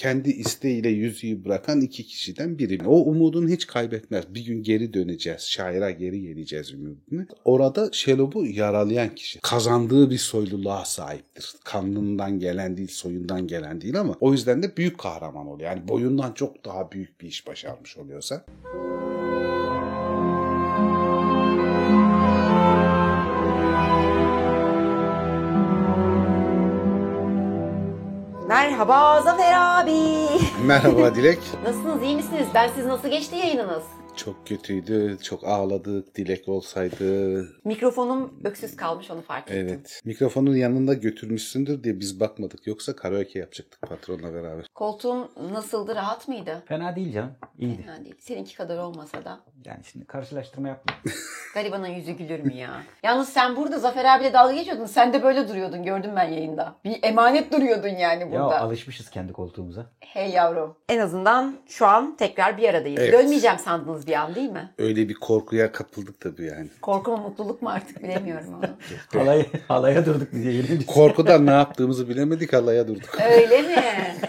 [0.00, 2.86] kendi isteğiyle yüzüğü bırakan iki kişiden biri.
[2.86, 4.34] O umudunu hiç kaybetmez.
[4.34, 5.42] Bir gün geri döneceğiz.
[5.42, 7.26] Şaira geri geleceğiz umudunu.
[7.44, 9.40] Orada Şelob'u yaralayan kişi.
[9.40, 11.54] Kazandığı bir soyluluğa sahiptir.
[11.64, 15.70] Kanlından gelen değil, soyundan gelen değil ama o yüzden de büyük kahraman oluyor.
[15.70, 18.44] Yani boyundan çok daha büyük bir iş başarmış oluyorsa.
[28.80, 30.26] Merhaba Zafer abi.
[30.64, 31.38] Merhaba Dilek.
[31.64, 32.46] Nasılsınız iyi misiniz?
[32.54, 33.82] Ben siz nasıl geçti yayınınız?
[34.16, 36.14] Çok kötüydü, çok ağladık.
[36.16, 37.44] Dilek olsaydı.
[37.64, 39.66] Mikrofonum öksüz kalmış onu fark ettim.
[39.68, 40.00] Evet.
[40.04, 42.66] Mikrofonun yanında götürmüşsündür diye biz bakmadık.
[42.66, 44.66] Yoksa karaoke yapacaktık patronla beraber.
[44.74, 45.94] Koltuğum nasıldı?
[45.94, 46.62] Rahat mıydı?
[46.66, 47.32] Fena değil canım.
[47.58, 47.84] İyiydi.
[47.88, 48.14] Yani değil.
[48.18, 49.40] Seninki kadar olmasa da.
[49.64, 50.94] Yani şimdi karşılaştırma yapma.
[51.54, 52.82] Garibanın yüzü gülür mü ya?
[53.02, 54.86] Yalnız sen burada Zafer abiyle dalga geçiyordun.
[54.86, 56.74] Sen de böyle duruyordun gördüm ben yayında.
[56.84, 58.60] Bir emanet duruyordun yani ya burada.
[58.60, 59.86] alışmışız kendi koltuğumuza.
[60.00, 60.76] Hey yavrum.
[60.88, 63.00] En azından şu an tekrar bir aradayız.
[63.00, 63.12] Evet.
[63.12, 64.70] Dönmeyeceğim sandınız bir an değil mi?
[64.78, 66.68] Öyle bir korkuya kapıldık tabii yani.
[66.82, 68.68] Korku mu mutluluk mu artık bilemiyorum ama.
[69.12, 73.18] Halaya, halaya durduk biz yayın Korkudan ne yaptığımızı bilemedik halaya durduk.
[73.32, 73.74] Öyle mi?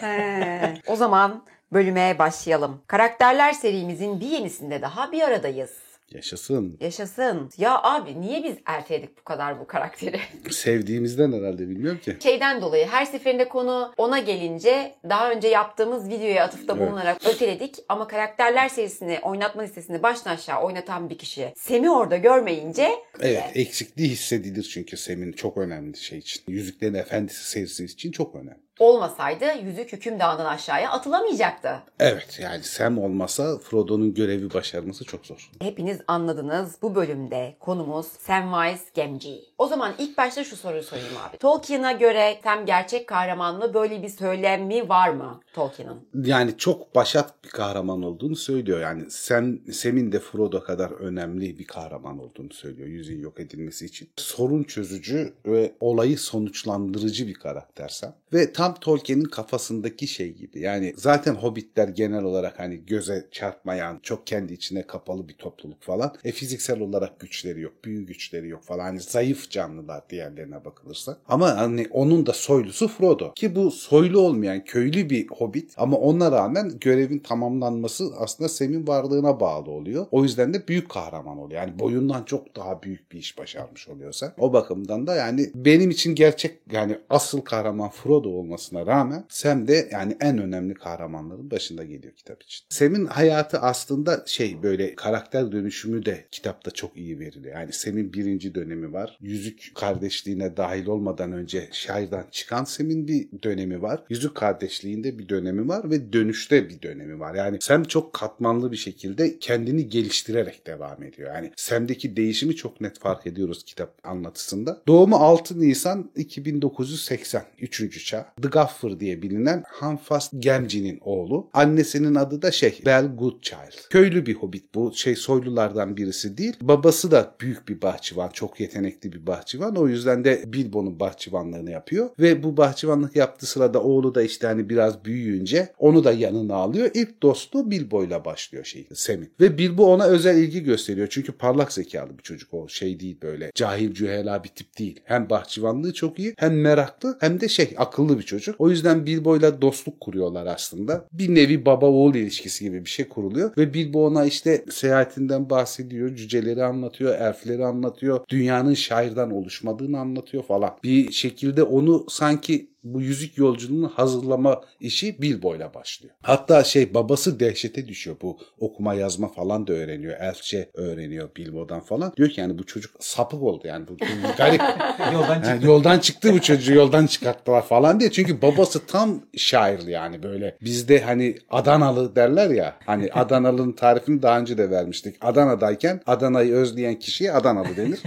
[0.02, 0.74] He.
[0.88, 2.82] O zaman bölüme başlayalım.
[2.88, 5.72] Karakterler serimizin bir yenisinde daha bir aradayız.
[6.14, 6.78] Yaşasın.
[6.82, 7.50] Yaşasın.
[7.58, 10.20] Ya abi niye biz erteledik bu kadar bu karakteri?
[10.52, 12.18] Sevdiğimizden herhalde bilmiyorum ki.
[12.24, 16.88] Şeyden dolayı her seferinde konu ona gelince daha önce yaptığımız videoya atıfta Evet.
[16.88, 17.76] bulunarak öteledik.
[17.90, 22.90] Ama karakterler serisini oynatma listesini baştan aşağı oynatan bir kişi Sem'i orada görmeyince
[23.20, 26.44] Evet eksikliği hissedilir çünkü Sem'in çok önemli şey için.
[26.48, 28.62] Yüzüklerin Efendisi serisi için çok önemli.
[28.82, 31.70] Olmasaydı yüzük hüküm dağından aşağıya atılamayacaktı.
[32.00, 35.52] Evet yani Sam olmasa Frodo'nun görevi başarması çok zor.
[35.62, 36.76] Hepiniz anladınız.
[36.82, 39.42] Bu bölümde konumuz Samwise Gamgee.
[39.58, 41.38] O zaman ilk başta şu soruyu sorayım abi.
[41.38, 43.74] Tolkien'a göre Sam gerçek kahraman mı?
[43.74, 46.08] Böyle bir söylemi var mı Tolkien'ın?
[46.26, 48.80] Yani çok başat bir kahraman olduğunu söylüyor.
[48.80, 54.10] Yani Sam, Sam'in de Frodo kadar önemli bir kahraman olduğunu söylüyor yüzüğün yok edilmesi için.
[54.16, 58.14] Sorun çözücü ve olayı sonuçlandırıcı bir karakter Sam.
[58.34, 60.60] Ve tam Tolkien'in kafasındaki şey gibi.
[60.60, 66.16] Yani zaten hobbitler genel olarak hani göze çarpmayan, çok kendi içine kapalı bir topluluk falan.
[66.24, 68.84] E fiziksel olarak güçleri yok, büyü güçleri yok falan.
[68.84, 71.18] Hani zayıf canlılar diğerlerine bakılırsa.
[71.28, 73.34] Ama hani onun da soylusu Frodo.
[73.34, 79.40] Ki bu soylu olmayan köylü bir hobbit ama ona rağmen görevin tamamlanması aslında Sam'in varlığına
[79.40, 80.06] bağlı oluyor.
[80.12, 81.62] O yüzden de büyük kahraman oluyor.
[81.62, 84.34] Yani boyundan çok daha büyük bir iş başarmış oluyorsa.
[84.38, 88.30] O bakımdan da yani benim için gerçek yani asıl kahraman Frodo
[88.62, 92.66] olmasına rağmen Sam de yani en önemli kahramanların başında geliyor kitap için.
[92.70, 97.56] Sam'in hayatı aslında şey böyle karakter dönüşümü de kitapta çok iyi veriliyor.
[97.56, 99.18] Yani Sam'in birinci dönemi var.
[99.22, 104.04] Yüzük kardeşliğine dahil olmadan önce şairden çıkan Sam'in bir dönemi var.
[104.10, 107.36] Yüzük kardeşliğinde bir dönemi var ve dönüşte bir dönemi var.
[107.36, 111.36] Yani Sam çok katmanlı bir şekilde kendini geliştirerek devam ediyor.
[111.36, 114.82] Yani Sam'deki değişimi çok net fark ediyoruz kitap anlatısında.
[114.88, 118.06] Doğumu 6 Nisan 2980 3.
[118.06, 118.34] çağ.
[118.42, 121.50] The Gaffer diye bilinen Hanfast Gemci'nin oğlu.
[121.54, 123.90] Annesinin adı da şey Bell Goodchild.
[123.90, 124.94] Köylü bir hobbit bu.
[124.96, 126.54] Şey soylulardan birisi değil.
[126.62, 128.30] Babası da büyük bir bahçıvan.
[128.30, 129.76] Çok yetenekli bir bahçıvan.
[129.76, 132.10] O yüzden de Bilbo'nun bahçıvanlığını yapıyor.
[132.20, 136.90] Ve bu bahçıvanlık yaptığı sırada oğlu da işte hani biraz büyüyünce onu da yanına alıyor.
[136.94, 139.32] İlk dostluğu Bilbo'yla başlıyor şey Sem'in.
[139.40, 141.08] Ve Bilbo ona özel ilgi gösteriyor.
[141.12, 142.68] Çünkü parlak zekalı bir çocuk o.
[142.68, 145.00] Şey değil böyle cahil cühela bir tip değil.
[145.04, 148.31] Hem bahçıvanlığı çok iyi hem meraklı hem de şey akıllı bir çocuk.
[148.60, 151.06] O yüzden Bilbo'yla dostluk kuruyorlar aslında.
[151.12, 153.52] Bir nevi baba oğul ilişkisi gibi bir şey kuruluyor.
[153.58, 156.16] Ve Bilbo ona işte seyahatinden bahsediyor.
[156.16, 157.16] Cüceleri anlatıyor.
[157.16, 158.20] Elfleri anlatıyor.
[158.30, 160.72] Dünyanın şairden oluşmadığını anlatıyor falan.
[160.84, 166.16] Bir şekilde onu sanki bu yüzük yolculuğunu hazırlama işi Bilbo'yla başlıyor.
[166.22, 170.20] Hatta şey babası dehşete düşüyor bu okuma yazma falan da öğreniyor.
[170.20, 172.14] Elfçe öğreniyor Bilbo'dan falan.
[172.18, 174.06] Diyor ki yani bu çocuk sapık oldu yani bu, bu
[174.38, 174.62] garip.
[175.14, 175.50] Yoldan çıktı.
[175.50, 178.12] Yani yoldan çıktı bu çocuğu yoldan çıkarttılar falan diye.
[178.12, 180.58] Çünkü babası tam şairli yani böyle.
[180.62, 182.76] Bizde hani Adanalı derler ya.
[182.86, 185.16] Hani Adanalı'nın tarifini daha önce de vermiştik.
[185.22, 188.00] Adana'dayken Adana'yı özleyen kişiye Adanalı denir.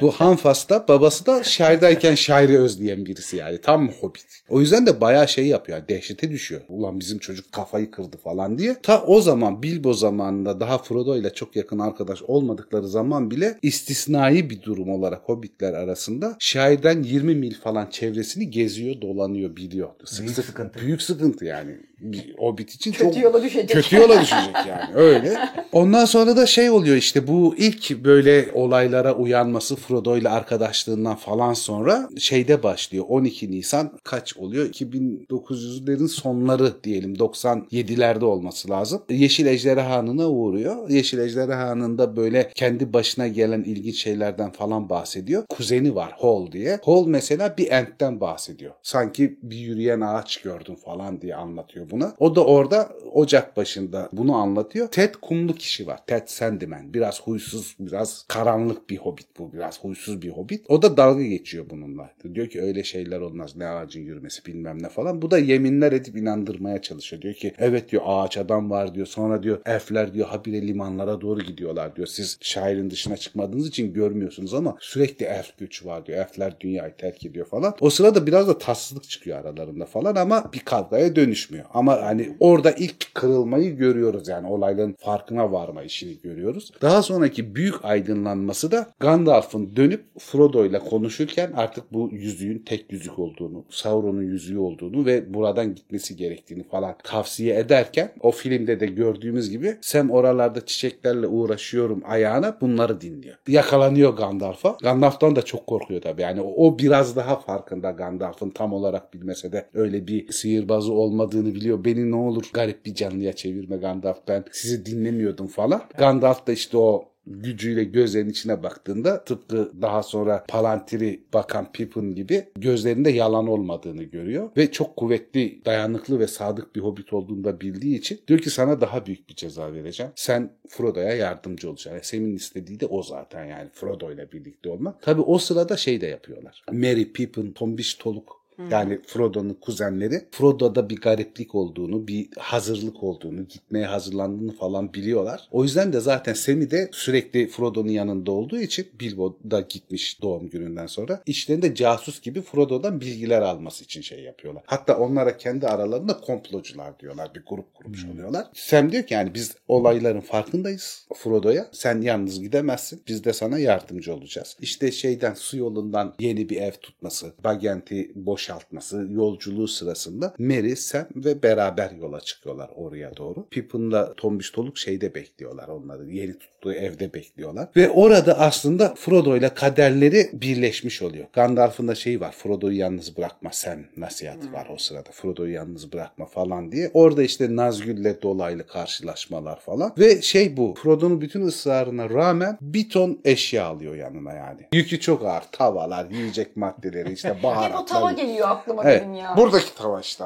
[0.00, 3.60] bu Hanfas'ta babası da şairdayken şairi özleyen birisi yani.
[3.60, 4.42] Tam hobbit.
[4.48, 5.78] O yüzden de bayağı şey yapıyor.
[5.78, 6.60] yani Dehşete düşüyor.
[6.68, 8.76] Ulan bizim çocuk kafayı kırdı falan diye.
[8.82, 14.50] Ta o zaman Bilbo zamanında daha Frodo ile çok yakın arkadaş olmadıkları zaman bile istisnai
[14.50, 19.88] bir durum olarak hobbitler arasında şairden 20 mil falan çevresini geziyor, dolanıyor, biliyor.
[20.04, 20.80] Sık Büyük sık- sıkıntı.
[20.80, 21.76] Büyük sıkıntı yani.
[22.00, 23.68] bir Hobbit için Kötü çok yola düşecek.
[23.70, 25.38] kötü yola düşecek yani öyle.
[25.72, 31.52] Ondan sonra da şey oluyor işte bu ilk böyle olaylara uyanması Frodo ile arkadaşlığından falan
[31.54, 33.04] sonra şeyde başlıyor.
[33.08, 33.65] 12 Nisan
[34.04, 34.66] kaç oluyor?
[34.66, 39.02] 2900'lerin sonları diyelim 97'lerde olması lazım.
[39.10, 40.90] Yeşil Ejderhanı'na uğruyor.
[40.90, 45.46] Yeşil Ejderhanı'nda böyle kendi başına gelen ilginç şeylerden falan bahsediyor.
[45.48, 46.80] Kuzeni var Hall diye.
[46.84, 48.72] Hall mesela bir entten bahsediyor.
[48.82, 52.14] Sanki bir yürüyen ağaç gördüm falan diye anlatıyor buna.
[52.18, 54.88] O da orada ocak başında bunu anlatıyor.
[54.88, 56.06] Ted kumlu kişi var.
[56.06, 56.94] Ted Sandman.
[56.94, 59.52] Biraz huysuz, biraz karanlık bir hobbit bu.
[59.52, 60.64] Biraz huysuz bir hobbit.
[60.68, 62.10] O da dalga geçiyor bununla.
[62.34, 63.55] Diyor ki öyle şeyler olmaz.
[63.56, 65.22] Ne ağacın yürümesi bilmem ne falan.
[65.22, 67.22] Bu da yeminler edip inandırmaya çalışıyor.
[67.22, 69.06] Diyor ki evet diyor ağaç adam var diyor.
[69.06, 72.06] Sonra diyor elfler diyor habire limanlara doğru gidiyorlar diyor.
[72.06, 76.18] Siz şairin dışına çıkmadığınız için görmüyorsunuz ama sürekli elf güç var diyor.
[76.18, 77.74] Elfler dünyayı terk ediyor falan.
[77.80, 81.64] O sırada biraz da tatsızlık çıkıyor aralarında falan ama bir kavgaya dönüşmüyor.
[81.74, 86.72] Ama hani orada ilk kırılmayı görüyoruz yani olayların farkına varma işini görüyoruz.
[86.82, 93.18] Daha sonraki büyük aydınlanması da Gandalf'ın dönüp Frodo ile konuşurken artık bu yüzüğün tek yüzük
[93.46, 99.50] olduğunu, Sauron'un yüzüğü olduğunu ve buradan gitmesi gerektiğini falan tavsiye ederken o filmde de gördüğümüz
[99.50, 103.36] gibi Sam oralarda çiçeklerle uğraşıyorum ayağına bunları dinliyor.
[103.48, 104.76] Yakalanıyor Gandalf'a.
[104.82, 106.22] Gandalf'tan da çok korkuyor tabii.
[106.22, 111.84] Yani o, biraz daha farkında Gandalf'ın tam olarak bilmese de öyle bir sihirbazı olmadığını biliyor.
[111.84, 115.82] Beni ne olur garip bir canlıya çevirme Gandalf ben sizi dinlemiyordum falan.
[115.98, 122.44] Gandalf da işte o gücüyle gözlerinin içine baktığında tıpkı daha sonra Palantiri bakan Pippin gibi
[122.56, 127.98] gözlerinde yalan olmadığını görüyor ve çok kuvvetli, dayanıklı ve sadık bir hobbit olduğunu da bildiği
[127.98, 130.12] için diyor ki sana daha büyük bir ceza vereceğim.
[130.16, 131.90] Sen Frodo'ya yardımcı olacaksın.
[131.90, 135.02] Yani Sam'in istediği de o zaten yani Frodo ile birlikte olmak.
[135.02, 136.62] Tabi o sırada şey de yapıyorlar.
[136.72, 143.86] Merry, Pippin, Tombiş, Toluk yani Frodo'nun kuzenleri Frodo'da bir gariplik olduğunu, bir hazırlık olduğunu, gitmeye
[143.86, 145.48] hazırlandığını falan biliyorlar.
[145.50, 150.50] O yüzden de zaten Sam'i de sürekli Frodo'nun yanında olduğu için Bilbo da gitmiş doğum
[150.50, 151.22] gününden sonra.
[151.26, 154.62] İşlerinde casus gibi Frodo'dan bilgiler alması için şey yapıyorlar.
[154.66, 157.34] Hatta onlara kendi aralarında komplocular diyorlar.
[157.34, 158.46] Bir grup kurmuş oluyorlar.
[158.54, 161.68] Sam diyor ki yani biz olayların farkındayız Frodo'ya.
[161.72, 163.02] Sen yalnız gidemezsin.
[163.08, 164.56] Biz de sana yardımcı olacağız.
[164.60, 168.12] İşte şeyden su yolundan yeni bir ev tutması, Bagent'i
[168.46, 173.46] boşaltması, yolculuğu sırasında Merry, Sam ve beraber yola çıkıyorlar oraya doğru.
[173.50, 176.10] Pippin'la Tombiş Toluk şeyde bekliyorlar onları.
[176.10, 176.34] Yeni
[176.66, 177.68] tuttuğu evde bekliyorlar.
[177.76, 181.26] Ve orada aslında Frodo ile kaderleri birleşmiş oluyor.
[181.32, 182.32] Gandalf'ın da şeyi var.
[182.32, 185.10] Frodo'yu yalnız bırakma sen nasihatı var o sırada.
[185.12, 186.90] Frodo'yu yalnız bırakma falan diye.
[186.94, 189.92] Orada işte Nazgül'le dolaylı karşılaşmalar falan.
[189.98, 190.74] Ve şey bu.
[190.82, 194.60] Frodo'nun bütün ısrarına rağmen bir ton eşya alıyor yanına yani.
[194.72, 195.42] Yükü çok ağır.
[195.52, 197.82] Tavalar, yiyecek maddeleri, işte Hep baharatlar.
[197.82, 199.02] o tava geliyor aklıma Evet.
[199.02, 199.34] benim ya.
[199.36, 200.24] Buradaki tava işte.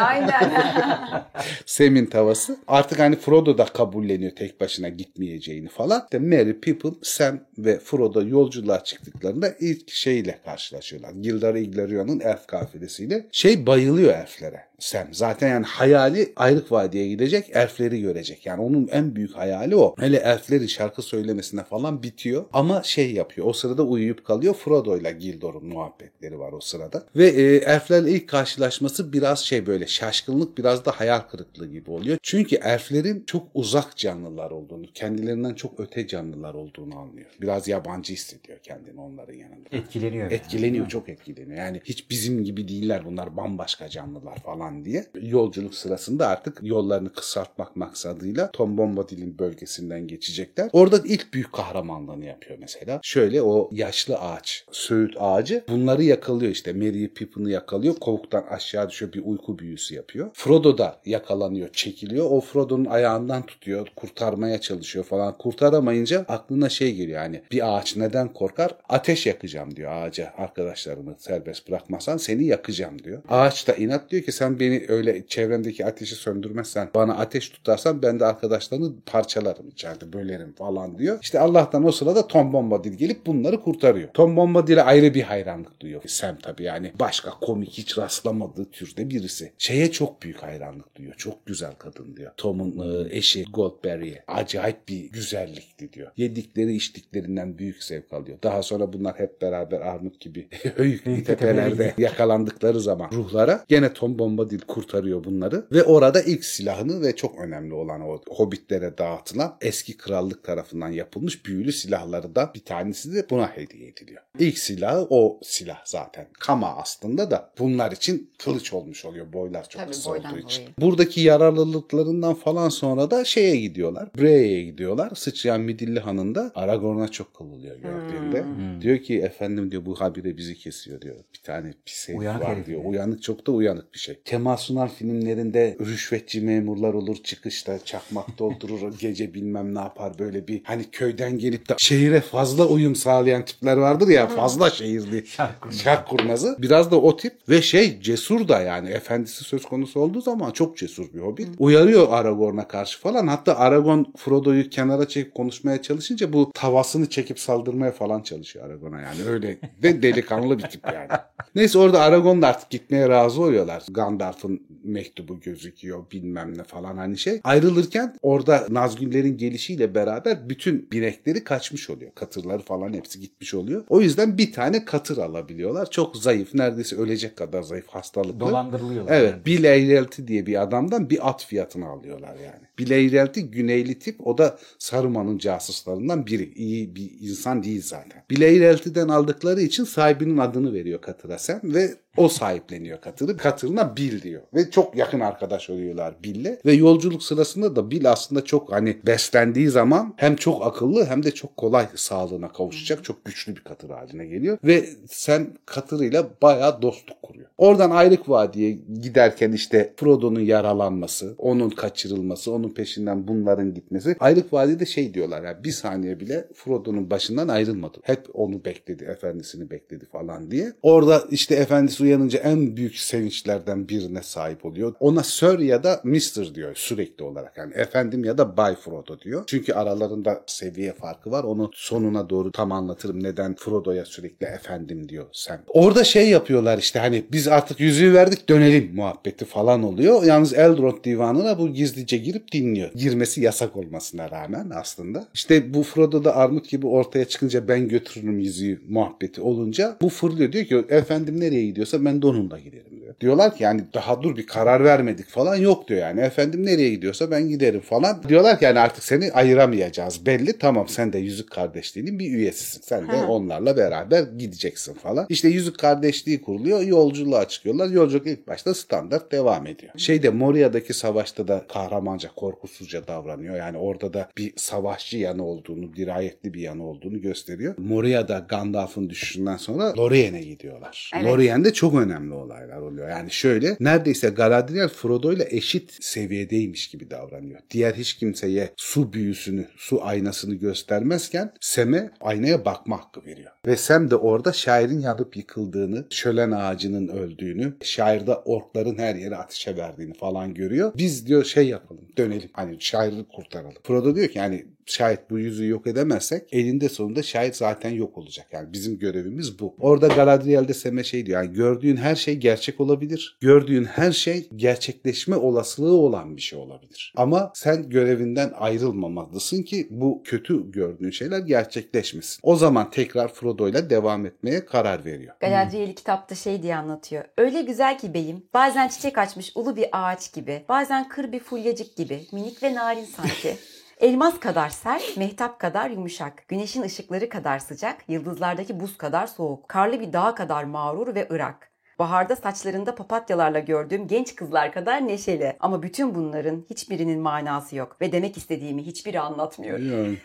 [0.00, 0.50] Aynen.
[1.66, 2.56] Sem'in tavası.
[2.68, 6.02] Artık hani Frodo da kabulleniyor tek başına gitmeyeceğini falan.
[6.04, 11.10] İşte Merry, Pippin, Sam ve Frodo yolculuğa çıktıklarında ilk şeyle karşılaşıyorlar.
[11.10, 13.26] Gildar Iglarion'un elf kafilesiyle.
[13.32, 14.67] Şey bayılıyor elflere.
[14.78, 15.08] Sam.
[15.12, 18.46] Zaten yani hayali Ayrık Vadi'ye gidecek, elfleri görecek.
[18.46, 19.94] Yani onun en büyük hayali o.
[19.98, 22.44] Hele elflerin şarkı söylemesine falan bitiyor.
[22.52, 23.46] Ama şey yapıyor.
[23.46, 24.54] O sırada uyuyup kalıyor.
[24.54, 27.06] Frodo'yla Gildor'un muhabbetleri var o sırada.
[27.16, 32.18] Ve e, elflerle ilk karşılaşması biraz şey böyle şaşkınlık biraz da hayal kırıklığı gibi oluyor.
[32.22, 37.30] Çünkü elflerin çok uzak canlılar olduğunu, kendilerinden çok öte canlılar olduğunu anlıyor.
[37.40, 39.68] Biraz yabancı hissediyor kendini onların yanında.
[39.72, 40.24] Etkileniyor.
[40.24, 40.34] yani.
[40.34, 41.58] Etkileniyor, çok etkileniyor.
[41.58, 45.06] Yani hiç bizim gibi değiller bunlar bambaşka canlılar falan diye.
[45.22, 50.70] Yolculuk sırasında artık yollarını kısaltmak maksadıyla Tom Bombadil'in bölgesinden geçecekler.
[50.72, 53.00] Orada ilk büyük kahramanlığını yapıyor mesela.
[53.02, 56.72] Şöyle o yaşlı ağaç, söğüt ağacı bunları yakalıyor işte.
[56.72, 57.94] Merry'i Pippin'i yakalıyor.
[57.94, 60.30] Kovuktan aşağı düşüyor bir uyku büyüsü yapıyor.
[60.34, 62.26] Frodo da yakalanıyor, çekiliyor.
[62.30, 65.38] O Frodo'nun ayağından tutuyor, kurtarmaya çalışıyor falan.
[65.38, 68.74] Kurtaramayınca aklına şey geliyor yani bir ağaç neden korkar?
[68.88, 73.22] Ateş yakacağım diyor ağaca arkadaşlarımı serbest bırakmazsan seni yakacağım diyor.
[73.28, 78.20] Ağaç da inat diyor ki sen beni öyle çevremdeki ateşi söndürmezsen bana ateş tutarsan ben
[78.20, 81.18] de arkadaşlarını parçalarım içeride bölerim falan diyor.
[81.22, 84.08] İşte Allah'tan o sırada Tom Bombadil gelip bunları kurtarıyor.
[84.14, 86.02] Tom Bombadil'e ayrı bir hayranlık duyuyor.
[86.06, 89.52] Sam tabii yani başka komik hiç rastlamadığı türde birisi.
[89.58, 91.14] Şeye çok büyük hayranlık duyuyor.
[91.14, 92.32] Çok güzel kadın diyor.
[92.36, 94.24] Tom'un e, eşi Goldberry'e.
[94.28, 96.10] Acayip bir güzellikti diyor.
[96.16, 98.38] Yedikleri içtiklerinden büyük zevk alıyor.
[98.42, 102.02] Daha sonra bunlar hep beraber armut gibi höyük Höyük tepelerde tepelerde.
[102.02, 107.38] yakalandıkları zaman ruhlara gene Tom Bombadil Borodil kurtarıyor bunları ve orada ilk silahını ve çok
[107.38, 113.30] önemli olan o hobbitlere dağıtılan eski krallık tarafından yapılmış büyülü silahları da bir tanesi de
[113.30, 114.22] buna hediye ediliyor.
[114.38, 116.28] İlk silahı o silah zaten.
[116.38, 120.62] Kama aslında da bunlar için kılıç olmuş oluyor boylar çok Tabii, kısa olduğu için.
[120.62, 120.74] dolayı.
[120.80, 124.08] Buradaki yararlılıklarından falan sonra da şeye gidiyorlar.
[124.18, 125.10] Brea'ya gidiyorlar.
[125.14, 128.44] Sıçrayan Midilli Han'ın da Aragorn'a çok kılılıyor gördüğünde.
[128.44, 128.80] Hmm.
[128.80, 131.16] Diyor ki efendim diyor bu habire bizi kesiyor diyor.
[131.34, 132.84] Bir tane pis herif Uyanık var diyor.
[132.84, 134.20] Uyanık çok da uyanık bir şey.
[134.38, 140.60] Kemal Sunal filmlerinde rüşvetçi memurlar olur çıkışta çakmak doldurur gece bilmem ne yapar böyle bir
[140.64, 145.78] hani köyden gelip de şehire fazla uyum sağlayan tipler vardır ya fazla şehirli Şark kurnazı.
[145.78, 146.56] şark kurnazı.
[146.58, 150.76] Biraz da o tip ve şey cesur da yani efendisi söz konusu olduğu zaman çok
[150.76, 151.48] cesur bir hobbit.
[151.58, 153.26] Uyarıyor Aragorn'a karşı falan.
[153.26, 159.24] Hatta Aragorn Frodo'yu kenara çekip konuşmaya çalışınca bu tavasını çekip saldırmaya falan çalışıyor Aragorn'a yani
[159.28, 161.08] öyle ve delikanlı bir tip yani.
[161.54, 163.82] Neyse orada Aragorn da artık gitmeye razı oluyorlar.
[164.28, 167.40] Gandalf'ın mektubu gözüküyor bilmem ne falan hani şey.
[167.44, 172.10] Ayrılırken orada Nazgüllerin gelişiyle beraber bütün binekleri kaçmış oluyor.
[172.14, 173.84] Katırları falan hepsi gitmiş oluyor.
[173.88, 175.90] O yüzden bir tane katır alabiliyorlar.
[175.90, 178.40] Çok zayıf neredeyse ölecek kadar zayıf hastalıklı.
[178.40, 179.12] Dolandırılıyorlar.
[179.12, 179.30] Evet.
[179.30, 179.46] yani.
[179.46, 182.67] Bill Eyrelti diye bir adamdan bir at fiyatını alıyorlar yani.
[182.78, 184.26] Bill Eyrelti güneyli tip.
[184.26, 186.52] O da Saruman'ın casuslarından biri.
[186.54, 188.24] İyi bir insan değil zaten.
[188.30, 193.36] Bill Eyrelti'den aldıkları için sahibinin adını veriyor Katır'a sen ve o sahipleniyor Katır'ı.
[193.36, 194.42] Katır'ına Bill diyor.
[194.54, 196.58] Ve çok yakın arkadaş oluyorlar Bill'le.
[196.66, 201.30] Ve yolculuk sırasında da Bill aslında çok hani beslendiği zaman hem çok akıllı hem de
[201.30, 203.04] çok kolay sağlığına kavuşacak.
[203.04, 204.58] Çok güçlü bir Katır haline geliyor.
[204.64, 207.47] Ve sen Katır'ıyla bayağı dostluk kuruyor.
[207.58, 214.16] Oradan Ayrık Vadi'ye giderken işte Frodo'nun yaralanması, onun kaçırılması, onun peşinden bunların gitmesi.
[214.20, 217.98] Ayrık Vadi'de şey diyorlar ya bir saniye bile Frodo'nun başından ayrılmadı.
[218.02, 220.72] Hep onu bekledi, efendisini bekledi falan diye.
[220.82, 224.94] Orada işte efendisi uyanınca en büyük sevinçlerden birine sahip oluyor.
[225.00, 226.54] Ona Sir ya da Mr.
[226.54, 227.56] diyor sürekli olarak.
[227.56, 229.44] Yani efendim ya da Bay Frodo diyor.
[229.46, 231.44] Çünkü aralarında seviye farkı var.
[231.44, 235.60] Onu sonuna doğru tam anlatırım neden Frodo'ya sürekli efendim diyor sen.
[235.68, 240.22] Orada şey yapıyorlar işte hani biz artık yüzüğü verdik dönelim muhabbeti falan oluyor.
[240.24, 242.90] Yalnız Eldrod divanına bu gizlice girip dinliyor.
[242.94, 245.28] Girmesi yasak olmasına rağmen aslında.
[245.34, 250.52] İşte bu Frodo da armut gibi ortaya çıkınca ben götürürüm yüzüğü muhabbeti olunca bu fırlıyor
[250.52, 253.14] diyor ki efendim nereye gidiyorsa ben de onunla giderim diyor.
[253.20, 256.20] Diyorlar ki yani daha dur bir karar vermedik falan yok diyor yani.
[256.20, 258.22] Efendim nereye gidiyorsa ben giderim falan.
[258.28, 260.58] Diyorlar ki yani artık seni ayıramayacağız belli.
[260.58, 262.80] Tamam sen de Yüzük Kardeşliği'nin bir üyesisin.
[262.82, 263.26] Sen de Ha.
[263.28, 265.26] onlarla beraber gideceksin falan.
[265.28, 266.80] İşte Yüzük Kardeşliği kuruluyor.
[266.82, 267.88] Yolculuğa çıkıyorlar.
[267.88, 269.92] Yolculuk ilk başta standart devam ediyor.
[269.96, 273.56] Şeyde Moria'daki savaşta da kahramanca, korkusuzca davranıyor.
[273.56, 277.74] Yani orada da bir savaşçı yanı olduğunu, dirayetli bir yanı olduğunu gösteriyor.
[277.78, 281.10] Moria'da Gandalf'ın düşüşünden sonra Lorien'e gidiyorlar.
[281.16, 281.26] Evet.
[281.26, 283.08] Lorien'de çok önemli olaylar oluyor.
[283.08, 287.60] Yani şöyle neredeyse Galadriel Frodo ile eşit seviyedeymiş gibi davranıyor.
[287.70, 293.50] Diğer hiç kimseye su büyüsünü, su aynasını göstermezken Sem'e aynaya bakma hakkı veriyor.
[293.66, 299.76] Ve Sem de orada şairin yanıp yıkıldığını, şölen ağacının öldüğünü, şairde orkların her yere ateşe
[299.76, 300.92] verdiğini falan görüyor.
[300.96, 302.50] Biz diyor şey yapalım, dönelim.
[302.52, 303.74] Hani şairi kurtaralım.
[303.82, 308.46] Frodo diyor ki yani şayet bu yüzü yok edemezsek elinde sonunda şayet zaten yok olacak.
[308.52, 309.76] Yani bizim görevimiz bu.
[309.80, 311.42] Orada Galadriel de Sem'e şey diyor.
[311.42, 313.38] Yani gördüğün her şey gerçek olabilir.
[313.40, 317.12] Gördüğün her şey gerçekleşme olasılığı olan bir şey olabilir.
[317.16, 322.40] Ama sen görevinden ayrılmamalısın ki bu kötü gördüğün şeyler gerçekleşmesin.
[322.42, 325.34] O zaman tekrar Frodo ile devam etmeye karar veriyor.
[325.40, 327.24] Galadriel kitapta şey diye anlatıyor.
[327.38, 328.42] Öyle güzel ki beyim.
[328.54, 330.64] Bazen çiçek açmış ulu bir ağaç gibi.
[330.68, 332.20] Bazen kır bir fulyacık gibi.
[332.32, 333.56] Minik ve narin sanki.
[334.00, 340.00] Elmas kadar sert, mehtap kadar yumuşak, güneşin ışıkları kadar sıcak, yıldızlardaki buz kadar soğuk, karlı
[340.00, 341.72] bir dağ kadar mağrur ve ırak.
[341.98, 345.56] Baharda saçlarında papatyalarla gördüğüm genç kızlar kadar neşeli.
[345.60, 349.78] Ama bütün bunların hiçbirinin manası yok ve demek istediğimi hiçbiri anlatmıyor.
[349.78, 350.16] Yani.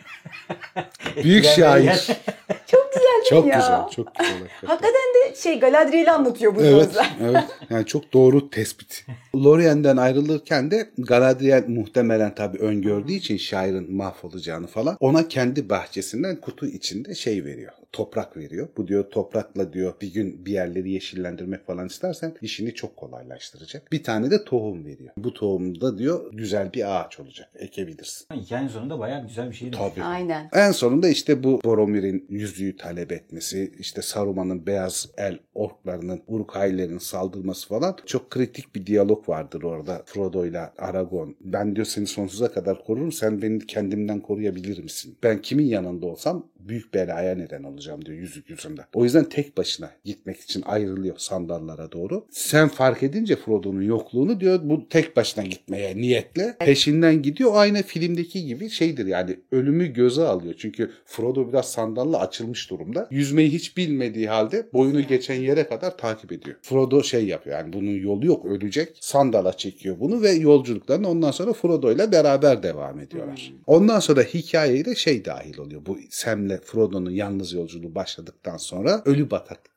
[1.24, 2.06] Büyük şair.
[2.66, 3.56] Çok güzel Çok ya.
[3.56, 4.32] güzel, çok güzel.
[4.38, 4.66] hakikaten.
[4.66, 7.10] Hakikaten de şey Galadriel'i anlatıyor bu Evet, sözler.
[7.22, 7.44] evet.
[7.70, 9.06] Yani çok doğru tespit.
[9.36, 16.66] Lorien'den ayrılırken de Galadriel muhtemelen tabii öngördüğü için şairin mahvolacağını falan ona kendi bahçesinden kutu
[16.66, 17.72] içinde şey veriyor.
[17.94, 18.68] Toprak veriyor.
[18.76, 23.92] Bu diyor toprakla diyor bir gün bir yerleri yeşillendirmek falan istersen işini çok kolaylaştıracak.
[23.92, 25.10] Bir tane de tohum veriyor.
[25.16, 27.50] Bu tohumda diyor güzel bir ağaç olacak.
[27.54, 28.26] Ekebilirsin.
[28.34, 29.70] Hikayenin sonunda bayağı güzel bir şey.
[29.70, 30.02] Tabii.
[30.02, 30.48] Aynen.
[30.52, 37.68] En sonunda işte bu Boromir'in yüzüğü talep etmesi, işte Saruman'ın beyaz el orklarının, Uruk-hai'lerin saldırması
[37.68, 41.30] falan çok kritik bir diyalog vardır orada Frodo ile Aragorn.
[41.40, 45.16] Ben diyor seni sonsuza kadar korurum, sen beni kendimden koruyabilir misin?
[45.22, 48.84] Ben kimin yanında olsam büyük belaya neden olacağım olacağım diyor yüzük yüzünden.
[48.94, 52.26] O yüzden tek başına gitmek için ayrılıyor sandallara doğru.
[52.30, 57.50] Sen fark edince Frodo'nun yokluğunu diyor bu tek başına gitmeye niyetle peşinden gidiyor.
[57.54, 60.54] Aynı filmdeki gibi şeydir yani ölümü göze alıyor.
[60.58, 63.08] Çünkü Frodo biraz sandalla açılmış durumda.
[63.10, 66.56] Yüzmeyi hiç bilmediği halde boyunu geçen yere kadar takip ediyor.
[66.62, 68.96] Frodo şey yapıyor yani bunun yolu yok ölecek.
[69.00, 73.52] Sandala çekiyor bunu ve yolculuklarını ondan sonra Frodo ile beraber devam ediyorlar.
[73.66, 75.86] Ondan sonra hikayeye de şey dahil oluyor.
[75.86, 79.30] Bu Sam'le Frodo'nun yalnız yolculuğu başladıktan sonra ölü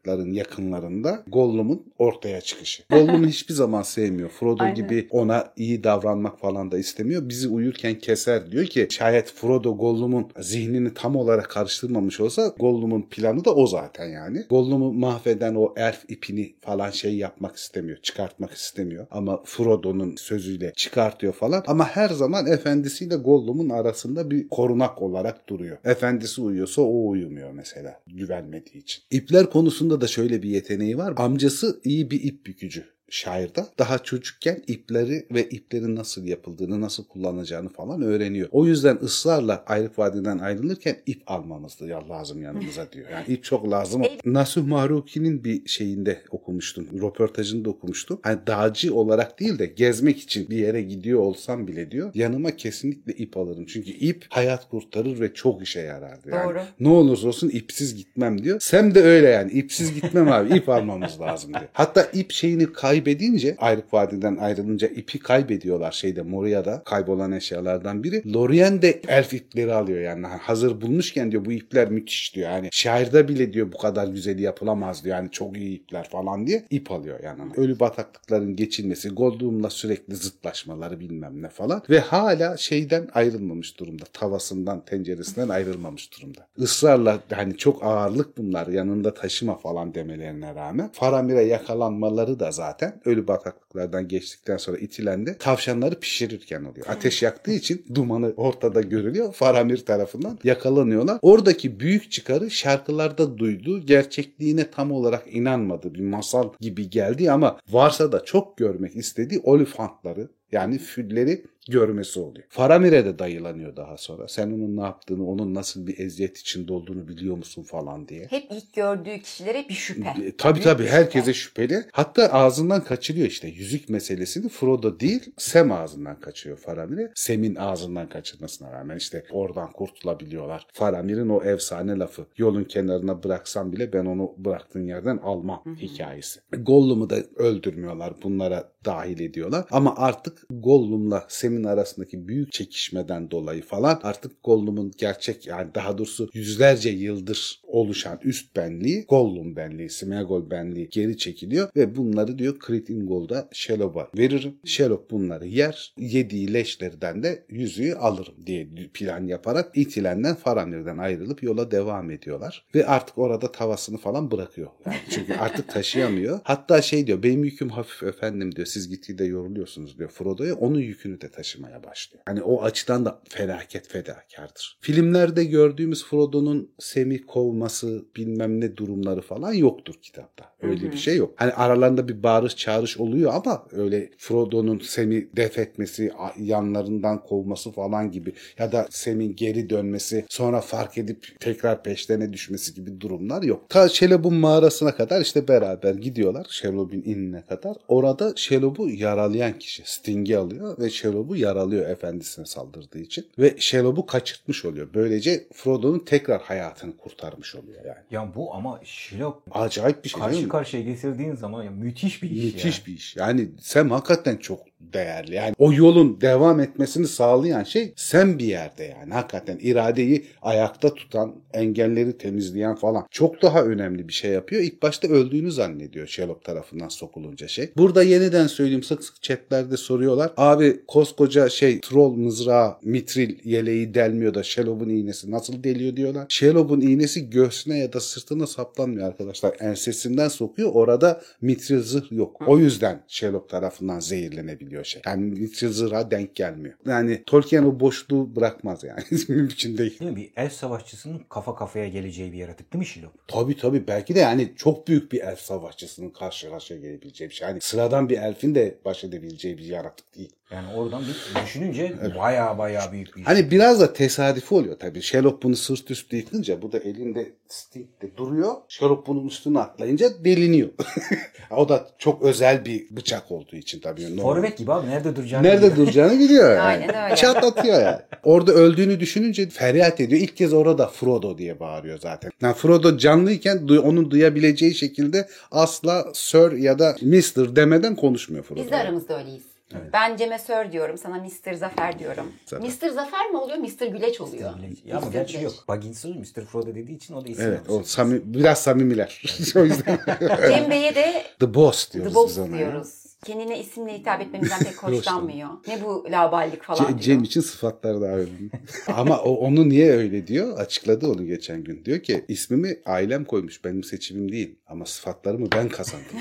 [0.07, 2.83] bataklıkların yakınlarında Gollum'un ortaya çıkışı.
[2.91, 4.29] Gollum'u hiçbir zaman sevmiyor.
[4.29, 4.75] Frodo Aynen.
[4.75, 7.29] gibi ona iyi davranmak falan da istemiyor.
[7.29, 13.45] Bizi uyurken keser diyor ki şayet Frodo Gollum'un zihnini tam olarak karıştırmamış olsa Gollum'un planı
[13.45, 14.45] da o zaten yani.
[14.49, 17.97] Gollum'u mahveden o elf ipini falan şey yapmak istemiyor.
[17.97, 19.07] Çıkartmak istemiyor.
[19.11, 21.63] Ama Frodo'nun sözüyle çıkartıyor falan.
[21.67, 25.77] Ama her zaman efendisiyle Gollum'un arasında bir korunak olarak duruyor.
[25.85, 29.03] Efendisi uyuyorsa o uyumuyor mesela güvenmediği için.
[29.11, 31.13] İpler konusunda da şöyle bir yeteneği var.
[31.17, 37.69] Amcası iyi bir ip bükücü şairde daha çocukken ipleri ve iplerin nasıl yapıldığını, nasıl kullanacağını
[37.69, 38.47] falan öğreniyor.
[38.51, 41.77] O yüzden ısrarla Ayrık Vadi'den ayrılırken ip almamız
[42.09, 43.09] lazım yanımıza diyor.
[43.09, 44.01] Yani ip çok lazım.
[44.25, 46.87] Nasuh Mahruki'nin bir şeyinde okumuştum.
[47.01, 48.19] Röportajında okumuştum.
[48.23, 53.13] Hani dağcı olarak değil de gezmek için bir yere gidiyor olsam bile diyor yanıma kesinlikle
[53.13, 53.65] ip alırım.
[53.65, 56.37] Çünkü ip hayat kurtarır ve çok işe yarar diyor.
[56.37, 56.59] Yani Doğru.
[56.79, 58.59] ne olursa olsun ipsiz gitmem diyor.
[58.59, 59.51] Sem de öyle yani.
[59.51, 60.57] İpsiz gitmem abi.
[60.57, 61.67] ip almamız lazım diyor.
[61.73, 68.33] Hatta ip şeyini kaybedince Ayrık Vadi'den ayrılınca ipi kaybediyorlar şeyde Moria'da kaybolan eşyalardan biri.
[68.33, 70.27] Lorien de elf ipleri alıyor yani.
[70.27, 72.49] Hazır bulmuşken diyor bu ipler müthiş diyor.
[72.49, 75.15] Yani şairde bile diyor bu kadar güzeli yapılamaz diyor.
[75.15, 77.53] Yani çok iyi ipler falan diye ip alıyor yanına.
[77.57, 81.83] Ölü bataklıkların geçilmesi, Gollum'la sürekli zıtlaşmaları bilmem ne falan.
[81.89, 84.03] Ve hala şeyden ayrılmamış durumda.
[84.13, 86.47] Tavasından, tenceresinden ayrılmamış durumda.
[86.57, 90.89] Israrla hani çok ağırlık bunlar yanında taşıma falan demelerine rağmen.
[90.93, 95.37] Faramir'e yakalanmaları da zaten ölü bataklıklardan geçtikten sonra itilendi.
[95.39, 96.85] Tavşanları pişirirken oluyor.
[96.89, 99.33] Ateş yaktığı için dumanı ortada görülüyor.
[99.33, 101.19] Faramir tarafından yakalanıyorlar.
[101.21, 103.85] Oradaki büyük çıkarı şarkılarda duydu.
[103.85, 105.93] Gerçekliğine tam olarak inanmadı.
[105.93, 112.45] Bir masal gibi geldi ama varsa da çok görmek istediği olifantları yani fülleri görmesi oluyor.
[112.49, 114.27] Faramir'e de dayılanıyor daha sonra.
[114.27, 118.27] Sen onun ne yaptığını, onun nasıl bir eziyet içinde olduğunu biliyor musun falan diye.
[118.29, 120.09] Hep ilk gördüğü kişilere bir şüphe.
[120.25, 121.63] E, Tabii tabii bir herkese şüphe.
[121.67, 121.83] şüpheli.
[121.91, 127.11] Hatta ağzından kaçırıyor işte yüzük meselesini Frodo değil Sam ağzından kaçıyor Faramir'e.
[127.15, 130.67] Sam'in ağzından kaçırmasına rağmen işte oradan kurtulabiliyorlar.
[130.73, 136.39] Faramir'in o efsane lafı yolun kenarına bıraksam bile ben onu bıraktığın yerden almam hikayesi.
[136.59, 139.65] Gollum'u da öldürmüyorlar bunlara dahil ediyorlar.
[139.71, 146.29] Ama artık Gollum'la Sam'in arasındaki büyük çekişmeden dolayı falan artık Gollum'un gerçek yani daha doğrusu
[146.33, 152.89] yüzlerce yıldır oluşan üst benliği Gollum benliği, Smeagol benliği geri çekiliyor ve bunları diyor Crit
[152.89, 154.55] Ingol'da Shelob'a veririm.
[154.65, 155.93] Shelob bunları yer.
[155.97, 162.65] Yediği leşlerden de yüzüğü alırım diye plan yaparak İtilen'den Faramir'den ayrılıp yola devam ediyorlar.
[162.75, 164.67] Ve artık orada tavasını falan bırakıyor.
[164.85, 166.39] Yani çünkü artık taşıyamıyor.
[166.43, 168.67] Hatta şey diyor benim yüküm hafif efendim diyor.
[168.67, 170.55] Siz gitgide yoruluyorsunuz diyor Frodo'ya.
[170.55, 172.23] Onun yükünü de taşımaya başlıyor.
[172.25, 174.77] Hani o açıdan da felaket fedakardır.
[174.81, 180.45] Filmlerde gördüğümüz Frodo'nun Sam'i kovması bilmem ne durumları falan yoktur kitapta.
[180.61, 181.33] Öyle bir şey yok.
[181.35, 188.11] Hani aralarında bir bağırış çağrış oluyor ama öyle Frodo'nun Sam'i def etmesi, yanlarından kovması falan
[188.11, 193.69] gibi ya da Sam'in geri dönmesi, sonra fark edip tekrar peşlerine düşmesi gibi durumlar yok.
[193.69, 196.47] Ta Shelob'un mağarasına kadar işte beraber gidiyorlar.
[196.49, 197.75] Shelob'un inine kadar.
[197.87, 203.27] Orada Shelob'u yaralayan kişi Sting'i alıyor ve Shelob'u yaralıyor efendisine saldırdığı için.
[203.39, 204.87] Ve Shelob'u kaçırtmış oluyor.
[204.93, 207.97] Böylece Frodo'nun tekrar hayatını kurtarmış oluyor yani.
[208.11, 212.43] Ya bu ama Şilop Acayip bir şey karşı karşıya getirdiğin zaman ya müthiş bir iş
[212.43, 212.85] Müthiş ya.
[212.85, 213.15] bir iş.
[213.15, 215.35] Yani Sam hakikaten çok değerli.
[215.35, 219.13] Yani o yolun devam etmesini sağlayan şey sen bir yerde yani.
[219.13, 223.07] Hakikaten iradeyi ayakta tutan, engelleri temizleyen falan.
[223.11, 224.61] Çok daha önemli bir şey yapıyor.
[224.61, 227.71] İlk başta öldüğünü zannediyor Sherlock tarafından sokulunca şey.
[227.77, 230.31] Burada yeniden söyleyeyim sık sık chatlerde soruyorlar.
[230.37, 236.25] Abi koskoca şey troll mızrağı, mitril yeleği delmiyor da Sherlock'un iğnesi nasıl deliyor diyorlar.
[236.29, 239.55] Sherlock'un iğnesi göğsüne ya da sırtına saplanmıyor arkadaşlar.
[239.59, 240.71] Ensesinden sokuyor.
[240.73, 242.41] Orada mitril zırh yok.
[242.47, 244.66] O yüzden Sherlock tarafından zehirlenebiliyor.
[244.67, 245.01] Olabiliyor şey.
[245.05, 246.75] Yani zırha denk gelmiyor.
[246.87, 249.03] Yani Tolkien o boşluğu bırakmaz yani.
[249.27, 249.99] Mümkün değil.
[249.99, 250.17] Değil mi?
[250.17, 253.27] Bir elf savaşçısının kafa kafaya geleceği bir yaratık değil mi Şilop?
[253.27, 257.47] Tabii tabii belki de yani çok büyük bir elf savaşçısının karşı karşıya gelebileceği bir şey.
[257.47, 260.33] Yani sıradan bir elfin de baş edebileceği bir yaratık değil.
[260.51, 263.27] Yani oradan bir düşününce baya baya büyük bir iş.
[263.27, 265.01] Hani biraz da tesadüfi oluyor tabii.
[265.01, 268.53] Sherlock bunu sırt üstü yıkınca bu da elinde stick'te duruyor.
[268.67, 270.69] Sherlock bunun üstüne atlayınca deliniyor.
[271.51, 274.17] o da çok özel bir bıçak olduğu için tabii.
[274.17, 274.21] Normal.
[274.35, 275.77] Forvet gibi abi nerede duracağını Nerede biliyor.
[275.77, 276.61] duracağını biliyor yani.
[276.61, 277.15] Aynen öyle.
[277.15, 278.01] Çat atıyor yani.
[278.23, 280.21] Orada öldüğünü düşününce feryat ediyor.
[280.21, 282.31] İlk kez orada Frodo diye bağırıyor zaten.
[282.41, 287.55] Yani Frodo canlıyken onun duyabileceği şekilde asla Sir ya da Mr.
[287.55, 288.63] demeden konuşmuyor Frodo.
[288.63, 289.56] Biz de aramızda öyleyiz.
[289.93, 291.53] Ben Cem'e Sir diyorum, sana Mr.
[291.53, 292.31] Zafer diyorum.
[292.45, 292.67] Zafer.
[292.69, 292.89] Mr.
[292.89, 293.87] Zafer mi oluyor, Mr.
[293.87, 294.53] Güleç oluyor?
[294.85, 295.11] Ya ama Mr.
[295.11, 295.43] gerçi Güleç.
[295.43, 295.67] yok.
[295.67, 296.45] Baggins Mr.
[296.45, 299.21] Frodo dediği için o da isim Evet o sami, biraz samimiler.
[299.55, 299.99] o yüzden
[300.47, 303.06] Cem Bey'e de The Boss diyoruz The Boss diyoruz.
[303.25, 305.49] Kendine isimle hitap etmemizden pek hoşlanmıyor.
[305.67, 306.99] ne bu laballik falan Ce- diyor.
[306.99, 308.31] Cem için sıfatlar daha öyle.
[308.87, 310.57] Ama o, onu niye öyle diyor?
[310.59, 311.85] Açıkladı onu geçen gün.
[311.85, 313.63] Diyor ki ismimi ailem koymuş.
[313.63, 314.55] Benim seçimim değil.
[314.67, 316.05] Ama sıfatlarımı ben kazandım.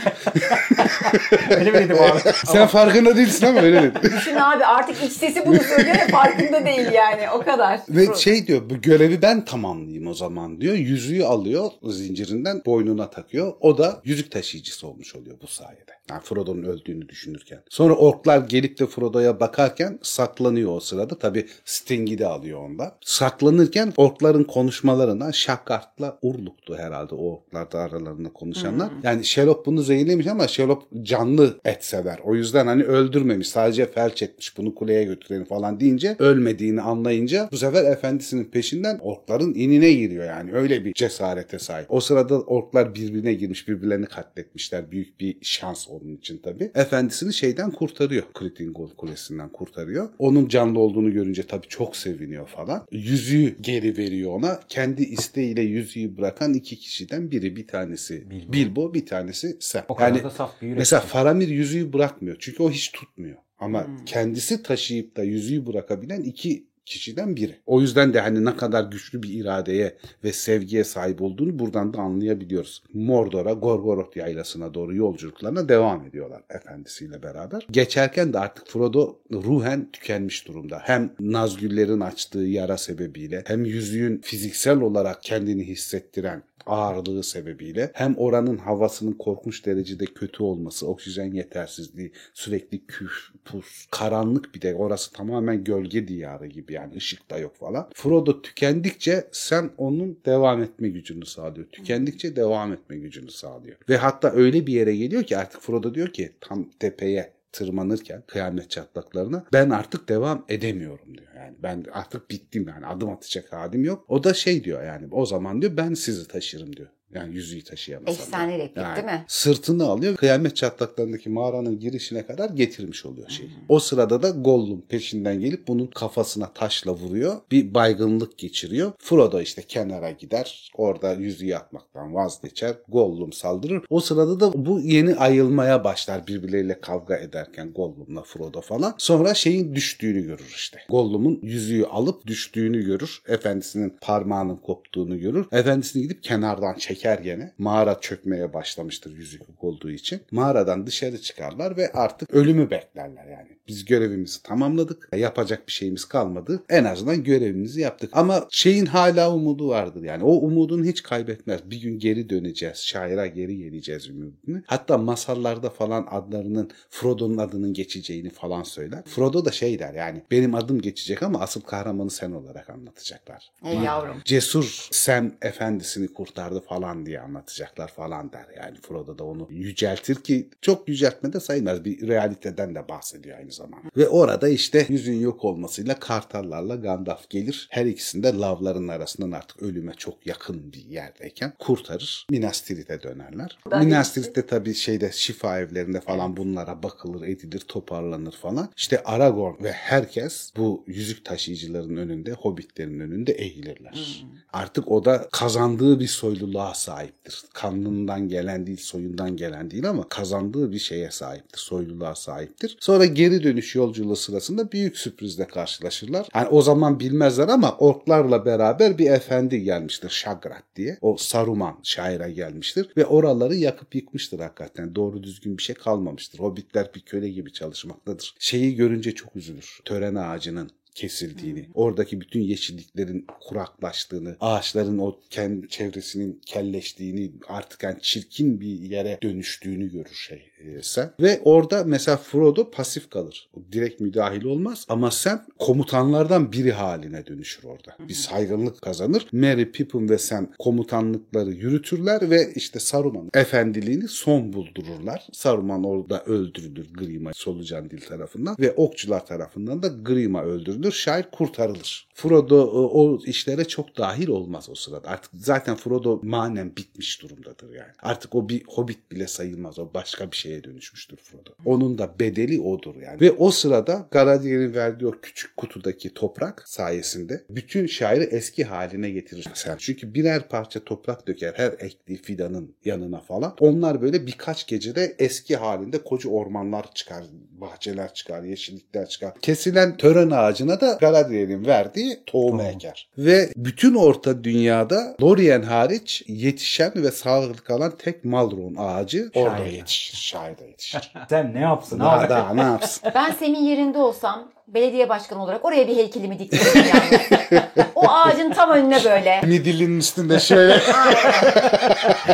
[1.50, 2.20] Öyle mi dedim abi?
[2.46, 3.98] Sen farkında değilsin ama öyle dedi.
[4.16, 7.80] Düşün abi artık iç sesi bunu söylüyor ve farkında değil yani o kadar.
[7.88, 10.74] Ve şey diyor bu görevi ben tamamlayayım o zaman diyor.
[10.74, 13.52] Yüzüğü alıyor zincirinden boynuna takıyor.
[13.60, 15.92] O da yüzük taşıyıcısı olmuş oluyor bu sayede.
[16.10, 17.62] Yani Frodo'nun öldüğünü düşünürken.
[17.68, 21.18] Sonra orklar gelip de Frodo'ya bakarken saklanıyor o sırada.
[21.18, 22.92] Tabi Sting'i de alıyor ondan.
[23.00, 28.88] Saklanırken orkların konuşmalarına Şakkart'la Urluk'tu herhalde o orklarda aralarında konuşanlar.
[29.02, 32.18] Yani Sherlock bunu zehirlemiş ama Sherlock canlı et sever.
[32.24, 33.48] O yüzden hani öldürmemiş.
[33.48, 39.54] Sadece felç etmiş bunu kuleye götürelim falan deyince ölmediğini anlayınca bu sefer efendisinin peşinden orkların
[39.54, 40.52] inine giriyor yani.
[40.52, 41.86] Öyle bir cesarete sahip.
[41.88, 44.90] O sırada orklar birbirine girmiş birbirlerini katletmişler.
[44.90, 46.70] Büyük bir şans onun için tabii.
[46.76, 48.24] Efendisini şeyden kurtarıyor.
[48.34, 50.08] Kritingol Kulesi'nden kurtarıyor.
[50.18, 52.86] Onun canlı olduğunu görünce tabii çok seviniyor falan.
[52.92, 54.60] Yüzüğü geri veriyor ona.
[54.68, 57.56] Kendi isteğiyle yüzüğü bırakan iki kişiden biri.
[57.56, 58.94] Bir tanesi Bilbo, Bilbo.
[58.94, 59.84] bir tanesi sen.
[59.88, 60.78] O kadar Yani da saf bir yürek.
[60.78, 62.36] Mesela Faramir yüzüğü bırakmıyor.
[62.40, 63.36] Çünkü o hiç tutmuyor.
[63.58, 67.56] Ama kendisi taşıyıp da yüzüğü bırakabilen iki kişiden biri.
[67.66, 71.98] O yüzden de hani ne kadar güçlü bir iradeye ve sevgiye sahip olduğunu buradan da
[71.98, 72.82] anlayabiliyoruz.
[72.92, 77.66] Mordor'a, Gorgoroth yaylasına doğru yolculuklarına devam ediyorlar efendisiyle beraber.
[77.70, 80.80] Geçerken de artık Frodo ruhen tükenmiş durumda.
[80.82, 88.58] Hem Nazgüllerin açtığı yara sebebiyle hem yüzüğün fiziksel olarak kendini hissettiren ağırlığı sebebiyle hem oranın
[88.58, 93.12] havasının korkunç derecede kötü olması, oksijen yetersizliği, sürekli küf,
[93.44, 97.90] pus, karanlık bir de orası tamamen gölge diyarı gibi yani ışık da yok falan.
[97.94, 101.66] Frodo tükendikçe sen onun devam etme gücünü sağlıyor.
[101.66, 103.76] Tükendikçe devam etme gücünü sağlıyor.
[103.88, 108.70] Ve hatta öyle bir yere geliyor ki artık Frodo diyor ki tam tepeye tırmanırken kıyamet
[108.70, 111.34] çatlaklarına ben artık devam edemiyorum diyor.
[111.36, 114.04] Yani ben artık bittim yani adım atacak halim yok.
[114.08, 116.88] O da şey diyor yani o zaman diyor ben sizi taşırım diyor.
[117.14, 118.14] Yani yüzüğü taşıyamaz.
[118.14, 119.24] Efsane replik değil mi?
[119.28, 123.50] Sırtını alıyor kıyamet çatlaklarındaki mağaranın girişine kadar getirmiş oluyor şeyi.
[123.68, 127.36] O sırada da Gollum peşinden gelip bunun kafasına taşla vuruyor.
[127.50, 128.92] Bir baygınlık geçiriyor.
[128.98, 130.70] Frodo işte kenara gider.
[130.74, 132.74] Orada yüzüğü atmaktan vazgeçer.
[132.88, 133.84] Gollum saldırır.
[133.90, 138.94] O sırada da bu yeni ayılmaya başlar birbirleriyle kavga ederken Gollum'la Frodo falan.
[138.98, 140.78] Sonra şeyin düştüğünü görür işte.
[140.88, 143.22] Gollum'un yüzüğü alıp düştüğünü görür.
[143.28, 145.46] Efendisinin parmağının koptuğunu görür.
[145.52, 147.52] Efendisini gidip kenardan çeker gene.
[147.58, 150.20] Mağara çökmeye başlamıştır yüzük olduğu için.
[150.30, 153.48] Mağaradan dışarı çıkarlar ve artık ölümü beklerler yani.
[153.68, 155.08] Biz görevimizi tamamladık.
[155.16, 156.62] Yapacak bir şeyimiz kalmadı.
[156.68, 158.10] En azından görevimizi yaptık.
[158.12, 160.24] Ama şeyin hala umudu vardır yani.
[160.24, 161.70] O umudunu hiç kaybetmez.
[161.70, 162.78] Bir gün geri döneceğiz.
[162.78, 164.62] Şaira geri geleceğiz umudunu.
[164.66, 169.02] Hatta masallarda falan adlarının Frodo'nun adının geçeceğini falan söyler.
[169.04, 173.50] Frodo da şey der yani benim adım geçecek ama asıl kahramanı sen olarak anlatacaklar.
[173.64, 174.16] Ey yavrum.
[174.24, 178.46] Cesur Sam efendisini kurtardı falan diye anlatacaklar falan der.
[178.56, 181.84] Yani Frodo da onu yüceltir ki çok yüceltme de sayılmaz.
[181.84, 183.88] Bir realiteden de bahsediyor aynı zamanda.
[183.96, 187.68] Ve orada işte yüzün yok olmasıyla kartallarla Gandalf gelir.
[187.70, 192.26] Her ikisinde lavların arasından artık ölüme çok yakın bir yerdeyken kurtarır.
[192.30, 193.58] Minas Tirith'e dönerler.
[193.70, 198.68] Ben Minas Tirith'te tabii şeyde şifa evlerinde falan bunlara bakılır, edilir, toparlanır falan.
[198.76, 204.26] İşte Aragorn ve herkes bu yüzük taşıyıcıların önünde, hobbitlerin önünde eğilirler.
[204.52, 207.42] Artık o da kazandığı bir soyluluğa sahiptir.
[207.52, 212.76] Kanlından gelen değil, soyundan gelen değil ama kazandığı bir şeye sahiptir, soyluluğa sahiptir.
[212.80, 216.26] Sonra geri dönüş yolculuğu sırasında büyük sürprizle karşılaşırlar.
[216.34, 220.98] Yani o zaman bilmezler ama orklarla beraber bir efendi gelmiştir Şagrat diye.
[221.00, 224.94] O Saruman şaire gelmiştir ve oraları yakıp yıkmıştır hakikaten.
[224.94, 226.38] Doğru düzgün bir şey kalmamıştır.
[226.38, 228.34] Hobbitler bir köle gibi çalışmaktadır.
[228.38, 229.80] Şeyi görünce çok üzülür.
[229.84, 238.60] Tören ağacının kesildiğini, oradaki bütün yeşilliklerin kuraklaştığını, ağaçların o kendi çevresinin kelleştiğini, artık yani çirkin
[238.60, 240.50] bir yere dönüştüğünü görür şey
[240.82, 241.12] sen.
[241.20, 243.48] Ve orada mesela Frodo pasif kalır.
[243.54, 247.96] O direkt müdahil olmaz ama Sam komutanlardan biri haline dönüşür orada.
[248.08, 249.26] Bir saygınlık kazanır.
[249.32, 255.26] Merry, Pippin ve Sam komutanlıkları yürütürler ve işte Saruman efendiliğini son buldururlar.
[255.32, 260.92] Saruman orada öldürülür Grima solucan dil tarafından ve okçular tarafından da Grima öldürülür.
[260.92, 262.05] Şair kurtarılır.
[262.16, 265.08] Frodo e, o işlere çok dahil olmaz o sırada.
[265.08, 267.92] Artık zaten Frodo manen bitmiş durumdadır yani.
[268.02, 269.78] Artık o bir hobbit bile sayılmaz.
[269.78, 271.50] O başka bir şeye dönüşmüştür Frodo.
[271.64, 273.20] Onun da bedeli odur yani.
[273.20, 279.48] Ve o sırada Galadriel'in verdiği o küçük kutudaki toprak sayesinde bütün şairi eski haline getirir
[279.54, 279.76] sen.
[279.78, 283.56] Çünkü birer parça toprak döker her ektiği fidanın yanına falan.
[283.60, 289.34] Onlar böyle birkaç gecede eski halinde koca ormanlar çıkar, bahçeler çıkar, yeşillikler çıkar.
[289.42, 293.08] Kesilen tören ağacına da Galadriel'in verdiği tohum eker.
[293.18, 299.76] Ve bütün orta dünyada Lorien hariç yetişen ve sağlıklı kalan tek Malron ağacı orada Şairde.
[299.76, 300.16] yetişir.
[300.16, 301.12] Şairde yetişir.
[301.28, 302.28] Sen ne yapsın daha, abi?
[302.28, 303.10] daha ne yapsın?
[303.14, 307.62] Ben Sem'in yerinde olsam belediye başkanı olarak oraya bir heykelimi diktirdim yani.
[307.94, 309.40] o ağacın tam önüne böyle.
[309.46, 310.78] Midillinin üstünde şöyle.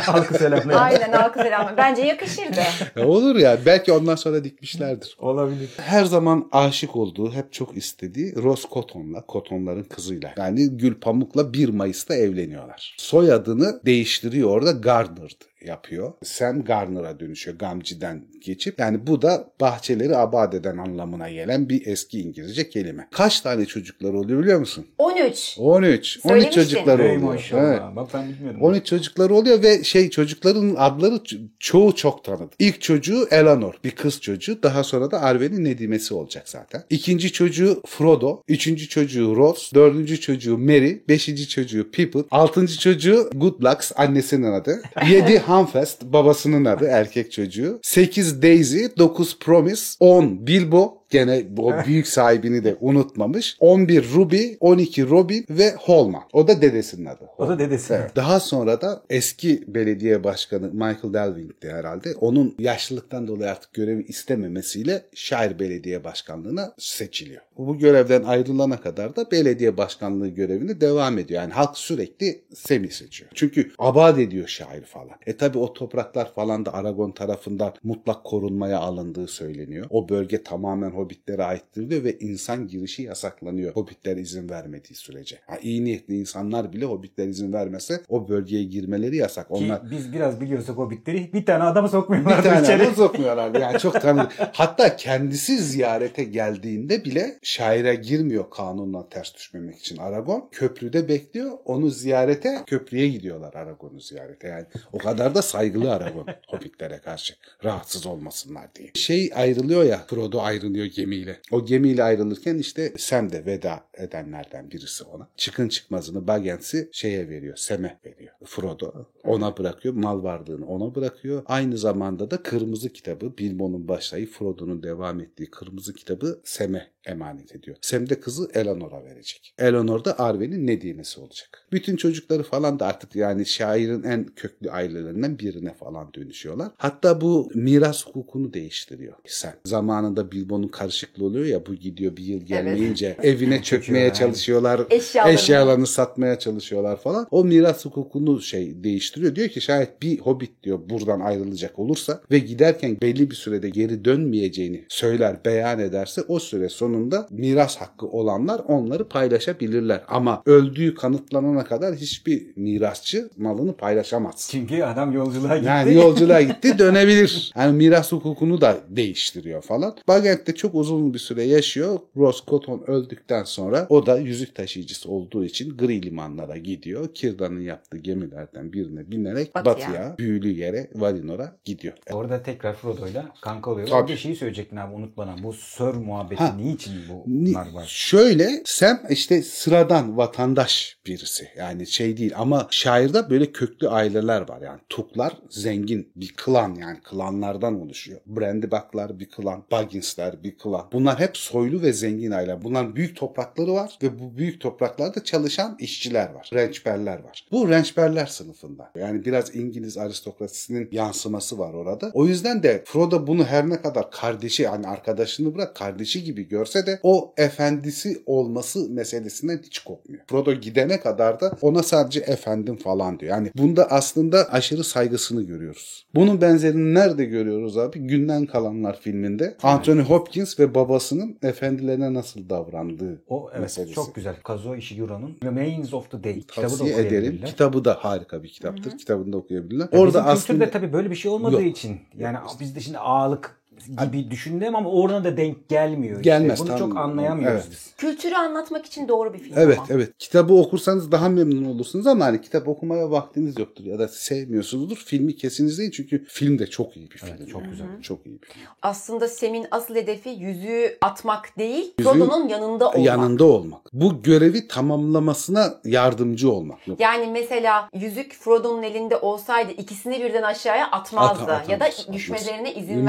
[0.00, 0.84] Halkı selamlayalım.
[0.84, 1.76] Aynen halkı selamı.
[1.76, 2.60] Bence yakışırdı.
[2.96, 5.16] Ya Olur ya belki ondan sonra dikmişlerdir.
[5.18, 5.70] Olabilir.
[5.76, 10.34] Her zaman aşık olduğu, hep çok istediği Rose Cotton'la, Cotton'ların kızıyla.
[10.36, 12.96] Yani Gül Pamuk'la 1 Mayıs'ta evleniyorlar.
[12.98, 16.12] Soyadını değiştiriyor orada Gardner'dı yapıyor.
[16.24, 18.78] Sam Garner'a dönüşüyor Gamgee'den geçip.
[18.80, 23.08] Yani bu da bahçeleri abad eden anlamına gelen bir eski İngilizce kelime.
[23.12, 24.86] Kaç tane çocuklar oluyor biliyor musun?
[24.98, 25.56] 13.
[25.58, 25.58] 13.
[25.58, 26.62] 13 Söylemiştin.
[26.62, 27.16] çocukları oluyor.
[27.16, 27.62] maşallah.
[27.62, 27.80] Evet.
[27.96, 28.62] Bak ben bilmiyordum.
[28.62, 32.52] 13 çocukları oluyor ve şey çocukların adları ço- çoğu çok tanıdık.
[32.58, 34.62] İlk çocuğu Eleanor, bir kız çocuğu.
[34.62, 36.82] Daha sonra da Arwen'in Nedimesi olacak zaten.
[36.90, 43.92] İkinci çocuğu Frodo, üçüncü çocuğu Ross, dördüncü çocuğu Merry, beşinci çocuğu Pippin, altıncı çocuğu Goodlucks
[43.96, 44.82] annesinin adı.
[45.10, 47.80] Yedi Humfest babasının adı erkek çocuğu.
[47.82, 53.56] Sekiz Daisy, dokuz Promise, on Bilbo, Gene o büyük sahibini de unutmamış.
[53.60, 56.22] 11 Ruby, 12 Robin ve Holman.
[56.32, 57.24] O da dedesinin adı.
[57.38, 57.94] O da dedesi.
[57.94, 58.16] Evet.
[58.16, 62.14] Daha sonra da eski belediye başkanı Michael Delving'di herhalde.
[62.20, 67.42] Onun yaşlılıktan dolayı artık görevi istememesiyle şair belediye başkanlığına seçiliyor.
[67.58, 71.42] Bu görevden ayrılana kadar da belediye başkanlığı görevini devam ediyor.
[71.42, 73.30] Yani halk sürekli Sem'i seçiyor.
[73.34, 75.16] Çünkü abad ediyor şair falan.
[75.26, 79.86] E tabi o topraklar falan da Aragon tarafından mutlak korunmaya alındığı söyleniyor.
[79.90, 83.74] O bölge tamamen Hobbitlere aittir diyor ve insan girişi yasaklanıyor.
[83.74, 85.38] Hobbitler izin vermediği sürece.
[85.46, 89.48] Ha, iyi niyetli insanlar bile Hobbitler izin vermese o bölgeye girmeleri yasak.
[89.48, 92.82] Ki Onlar biz biraz biliyorsak o bitleri bir tane adamı sokmuyorlar bir tane içeri.
[92.82, 93.60] adam sokmuyorlar.
[93.60, 94.32] Yani çok tanıdık.
[94.52, 100.48] Hatta kendisi ziyarete geldiğinde bile şaire girmiyor kanunla ters düşmemek için Aragon.
[100.52, 101.50] Köprüde bekliyor.
[101.64, 104.48] Onu ziyarete köprüye gidiyorlar Aragon'u ziyarete.
[104.48, 107.34] Yani o kadar da saygılı Aragon Hobbitlere karşı.
[107.64, 108.90] Rahatsız olmasınlar diye.
[108.94, 111.40] Şey ayrılıyor ya Frodo ayrılıyor gemiyle.
[111.50, 115.28] O gemiyle ayrılırken işte Sam de veda edenlerden birisi ona.
[115.36, 117.56] Çıkın çıkmazını Bagens'i şeye veriyor.
[117.56, 118.32] Sem'e veriyor.
[118.44, 118.92] Frodo
[119.24, 119.94] ona bırakıyor.
[119.94, 121.42] Mal varlığını ona bırakıyor.
[121.46, 127.76] Aynı zamanda da Kırmızı Kitabı Bilbo'nun başlayıp Frodo'nun devam ettiği Kırmızı Kitabı Sem'e emanet ediyor.
[127.80, 129.54] Sem de kızı Eleanor'a verecek.
[129.58, 131.66] Eleanor da Arwen'in Nedimesi olacak.
[131.72, 136.68] Bütün çocukları falan da artık yani şairin en köklü ailelerinden birine falan dönüşüyorlar.
[136.76, 139.54] Hatta bu miras hukukunu değiştiriyor Sen.
[139.64, 144.80] Zamanında Bilbo'nun karışıklığı oluyor ya bu gidiyor bir yıl gelmeyince evine çökmeye çalışıyorlar.
[144.90, 145.34] Eşyalarını.
[145.34, 147.26] Eşyalarını satmaya çalışıyorlar falan.
[147.30, 149.36] O miras hukukunu şey değiştiriyor.
[149.36, 154.04] Diyor ki şayet bir hobbit diyor buradan ayrılacak olursa ve giderken belli bir sürede geri
[154.04, 160.00] dönmeyeceğini söyler, beyan ederse o süre sonunda miras hakkı olanlar onları paylaşabilirler.
[160.08, 164.48] Ama öldüğü kanıtlanana kadar hiçbir mirasçı malını paylaşamaz.
[164.50, 165.68] Çünkü adam yolculuğa gitti.
[165.68, 167.52] Yani yolculuğa gitti dönebilir.
[167.56, 169.96] Yani miras hukukunu da değiştiriyor falan.
[170.08, 171.98] Bagent'te çok uzun bir süre yaşıyor.
[172.16, 177.08] Ross Cotton öldükten sonra o da yüzük taşıyıcısı olduğu için gri limanlara gidiyor.
[177.14, 179.74] Kirdan'ın yaptığı gemilerden birine binerek Batıya.
[179.74, 181.94] batıya, büyülü yere Valinor'a gidiyor.
[182.12, 184.00] Orada tekrar Frodo'yla kanka oluyorlar.
[184.00, 184.12] Tabii.
[184.12, 185.42] Bir şeyi söyleyecektin abi unutmadan.
[185.42, 186.54] Bu Sir muhabbeti Ha.
[186.56, 186.81] niçin?
[186.82, 187.86] İçin bunlar var.
[187.88, 191.48] Şöyle Sam işte sıradan vatandaş birisi.
[191.56, 194.60] Yani şey değil ama şairde böyle köklü aileler var.
[194.60, 198.20] Yani Tuklar zengin bir klan yani klanlardan oluşuyor.
[198.26, 200.88] Brandybuck'lar bir klan, Baggins'ler bir klan.
[200.92, 202.64] Bunlar hep soylu ve zengin aileler.
[202.64, 206.50] Bunların büyük toprakları var ve bu büyük topraklarda çalışan işçiler var.
[206.52, 207.46] Rençberler var.
[207.52, 208.90] Bu rençberler sınıfında.
[208.98, 212.10] Yani biraz İngiliz aristokrasisinin yansıması var orada.
[212.14, 216.71] O yüzden de Frodo bunu her ne kadar kardeşi yani arkadaşını bırak kardeşi gibi görse
[216.86, 220.22] de o efendisi olması meselesinden hiç kopmuyor.
[220.26, 223.30] Frodo gidene kadar da ona sadece efendim falan diyor.
[223.32, 226.06] Yani bunda aslında aşırı saygısını görüyoruz.
[226.14, 227.98] Bunun benzerini nerede görüyoruz abi?
[227.98, 233.94] Günden Kalanlar filminde Anthony Hopkins ve babasının efendilerine nasıl davrandığı O evet meselesi.
[233.94, 234.34] çok güzel.
[234.44, 237.40] Kazuo Ishiguro'nun Remains of the Day kitabı da ederim.
[237.46, 238.98] Kitabı da harika bir kitaptır.
[238.98, 239.88] Kitabını da okuyabilirler.
[239.92, 241.76] Ya Orada bizim aslında kültürde tabii böyle bir şey olmadığı Yok.
[241.76, 246.12] için yani bizde şimdi ağalık gibi düşündüm ama orada da denk gelmiyor.
[246.16, 246.22] işte.
[246.30, 247.68] Gelmez, Bunu tam- çok anlayamıyoruz evet.
[247.70, 247.94] biz.
[247.96, 249.86] Kültürü anlatmak için doğru bir film Evet ama.
[249.90, 250.10] evet.
[250.18, 254.96] Kitabı okursanız daha memnun olursunuz ama hani kitap okumaya vaktiniz yoktur ya da sevmiyorsunuzdur.
[254.96, 257.32] Filmi kesin izleyin çünkü film de çok iyi bir film.
[257.38, 257.86] Evet, çok güzel.
[258.02, 258.62] Çok iyi bir film.
[258.82, 263.06] Aslında Sem'in asıl hedefi yüzüğü atmak değil, Yüzüğün Frodo'nun yanında olmak.
[263.06, 263.80] Yanında olmak.
[263.92, 266.88] Bu görevi tamamlamasına yardımcı olmak.
[266.88, 267.00] Yok.
[267.00, 272.74] Yani mesela yüzük Frodo'nun elinde olsaydı ikisini birden aşağıya atmazdı At- ya da atamaz, düşmelerine
[272.74, 273.06] izin İzin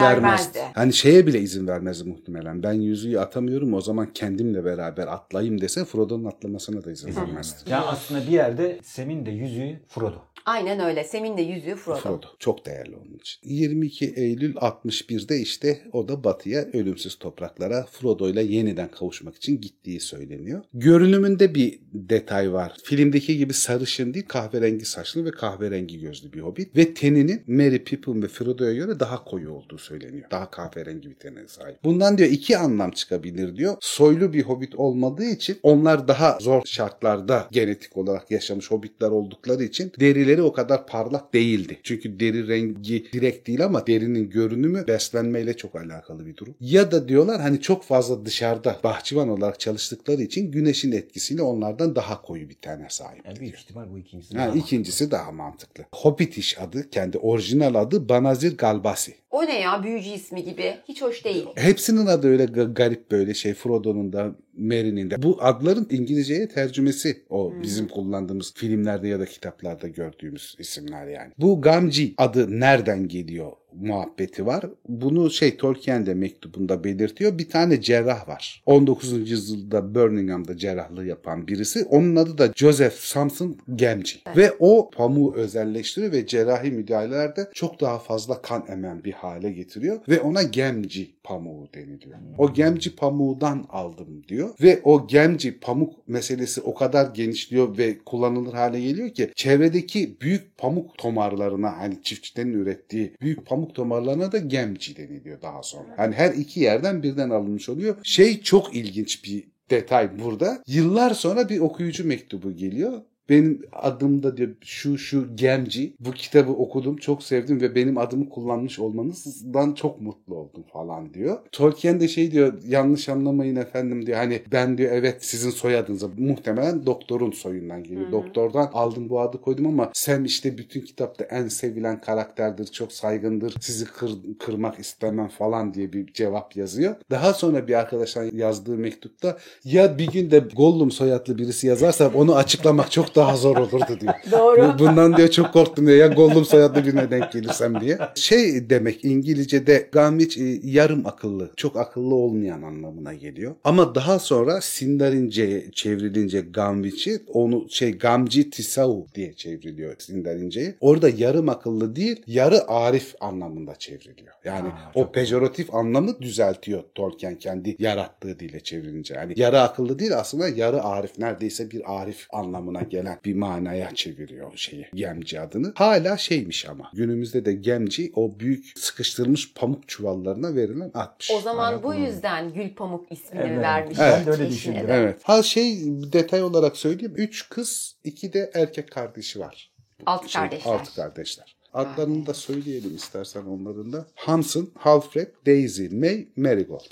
[0.64, 0.80] vermezdi.
[0.80, 2.64] Hani şeye bile izin vermezdi muhtemelen.
[2.64, 7.70] Ben yüzüğü atamıyorum o zaman kendimle beraber atlayayım dese Frodo'nun atlamasına da izin vermezdi.
[7.70, 10.34] Ya aslında bir yerde Sem'in de yüzüğü Frodo.
[10.46, 11.04] Aynen öyle.
[11.04, 12.00] Sem'in de yüzüğü Frodo.
[12.00, 12.28] Frodo.
[12.40, 13.50] Çok değerli onun için.
[13.50, 20.00] 22 Eylül 61'de işte o da batıya ölümsüz topraklara Frodo ile yeniden kavuşmak için gittiği
[20.00, 20.64] söyleniyor.
[20.74, 22.74] Görünümünde bir detay var.
[22.84, 26.78] Filmdeki gibi sarışın değil kahverengi saçlı ve kahverengi gözlü bir hobbit.
[26.78, 30.32] Ve teninin Merry Pippin ve Frodo'ya göre daha koyu olduğu söyleniyor.
[30.32, 31.84] Daha kahverengi bir tene sahip.
[31.84, 33.76] Bundan diyor iki anlam çıkabilir diyor.
[33.82, 39.92] Soylu bir hobbit olmadığı için onlar daha zor şartlarda genetik olarak yaşamış hobbitler oldukları için
[40.00, 41.80] derileri o kadar parlak değildi.
[41.84, 46.56] Çünkü deri rengi direkt değil ama derinin görünümü beslenmeyle çok alakalı bir durum.
[46.60, 52.22] Ya da diyorlar hani çok fazla dışarıda bahçıvan olarak çalıştıkları için güneşin etkisiyle onlardan daha
[52.22, 53.26] koyu bir tane sahip.
[53.26, 54.38] Yani büyük ihtimal bu ikincisi.
[54.38, 55.84] Ha, daha ikincisi daha mantıklı.
[55.96, 59.23] Hobbitish adı, kendi orijinal adı Banazir Galbasi.
[59.34, 60.74] O ne ya büyücü ismi gibi.
[60.88, 61.46] Hiç hoş değil.
[61.56, 63.54] Hepsinin adı öyle ga- garip böyle şey.
[63.54, 65.24] Frodo'nun da Merry'nin de.
[65.24, 71.32] Bu adların İngilizceye tercümesi o bizim kullandığımız filmlerde ya da kitaplarda gördüğümüz isimler yani.
[71.38, 74.66] Bu Gamgee adı nereden geliyor muhabbeti var.
[74.88, 77.38] Bunu şey Tolkien de mektubunda belirtiyor.
[77.38, 78.64] Bir tane cerrah var.
[78.66, 79.32] 19.
[79.32, 81.86] yüzyılda Birmingham'da cerrahlığı yapan birisi.
[81.90, 84.20] Onun adı da Joseph Samson Gamgee.
[84.38, 90.00] Ve o pamuğu özelleştiriyor ve cerrahi müdahalelerde çok daha fazla kan emen bir hale getiriyor.
[90.10, 92.18] Ve ona Gamgee pamuğu deniliyor.
[92.38, 94.50] O Gamgee pamuğundan aldım diyor.
[94.62, 100.58] Ve o Gamgee pamuk meselesi o kadar genişliyor ve kullanılır hale geliyor ki çevredeki büyük
[100.58, 105.96] pamuk tomarlarına hani çiftçilerin ürettiği büyük pamuk tomarlarına da Gamgee deniliyor daha sonra.
[105.98, 107.96] Yani her iki yerden birden alınmış oluyor.
[108.04, 110.64] Şey çok ilginç bir detay burada.
[110.68, 113.02] Yıllar sonra bir okuyucu mektubu geliyor.
[113.30, 118.80] Benim adımda diyor şu şu Gemci bu kitabı okudum çok sevdim ve benim adımı kullanmış
[118.80, 121.38] olmanızdan çok mutlu oldum falan diyor.
[121.52, 126.86] Tolkien de şey diyor yanlış anlamayın efendim diyor hani ben diyor evet sizin soyadınıza muhtemelen
[126.86, 128.12] doktorun soyundan geliyor.
[128.12, 133.56] Doktordan aldım bu adı koydum ama sen işte bütün kitapta en sevilen karakterdir çok saygındır
[133.62, 136.96] sizi kır- kırmak istemem falan diye bir cevap yazıyor.
[137.12, 142.36] Daha sonra bir arkadaştan yazdığı mektupta ya bir gün de Gollum soyadlı birisi yazarsa onu
[142.36, 144.14] açıklamak çok daha zor olurdu diyor.
[144.32, 144.74] Doğru.
[144.74, 145.98] Bu- Bundan diyor çok korktum diyor.
[145.98, 147.98] Ya Gollum soyadlı birine denk gelirsem diye.
[148.16, 153.56] Şey demek İngilizce'de Gamgeç e, yarım akıllı, çok akıllı olmayan anlamına geliyor.
[153.64, 160.76] Ama daha sonra Sindarince'ye çevrilince Gamgeç'i onu şey Gamci Tisau diye çevriliyor Sindarince'ye.
[160.82, 164.34] Orada yarım akıllı değil, yarı arif anlamında çevriliyor.
[164.46, 169.14] Yani Ha, o pejoratif anlamı düzeltiyor Tolkien kendi yarattığı dile çevirince.
[169.14, 174.52] Yani yarı akıllı değil aslında yarı arif neredeyse bir arif anlamına gelen bir manaya çeviriyor
[174.58, 175.72] şeyi gemci adını.
[175.76, 181.32] Hala şeymiş ama günümüzde de gemci o büyük sıkıştırılmış pamuk çuvallarına verilen atmış.
[181.32, 183.62] O zaman bu yüzden Gül Pamuk ismini Evet.
[183.62, 184.00] vermiş.
[184.00, 184.86] Ben de öyle düşündüm.
[184.88, 185.20] Evet.
[185.24, 185.78] Ha şey
[186.14, 187.14] detay olarak söyleyeyim.
[187.18, 189.72] Üç kız, iki de erkek kardeşi var.
[190.06, 190.72] Alt Şey, kardeşler.
[190.72, 191.56] Altı kardeşler.
[191.74, 194.06] Adlarını da söyleyelim istersen onların da.
[194.16, 196.92] Hanson, Halfred, Daisy, May, Marigold.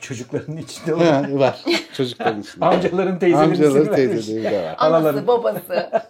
[0.00, 1.64] Çocukların içinde Ha, var.
[1.96, 2.64] Çocukların içinde.
[2.66, 4.26] amcaların teyzelerin Amcaları ismini vermiş.
[4.26, 4.74] teyzeleri de var.
[4.78, 5.90] Anası, babası.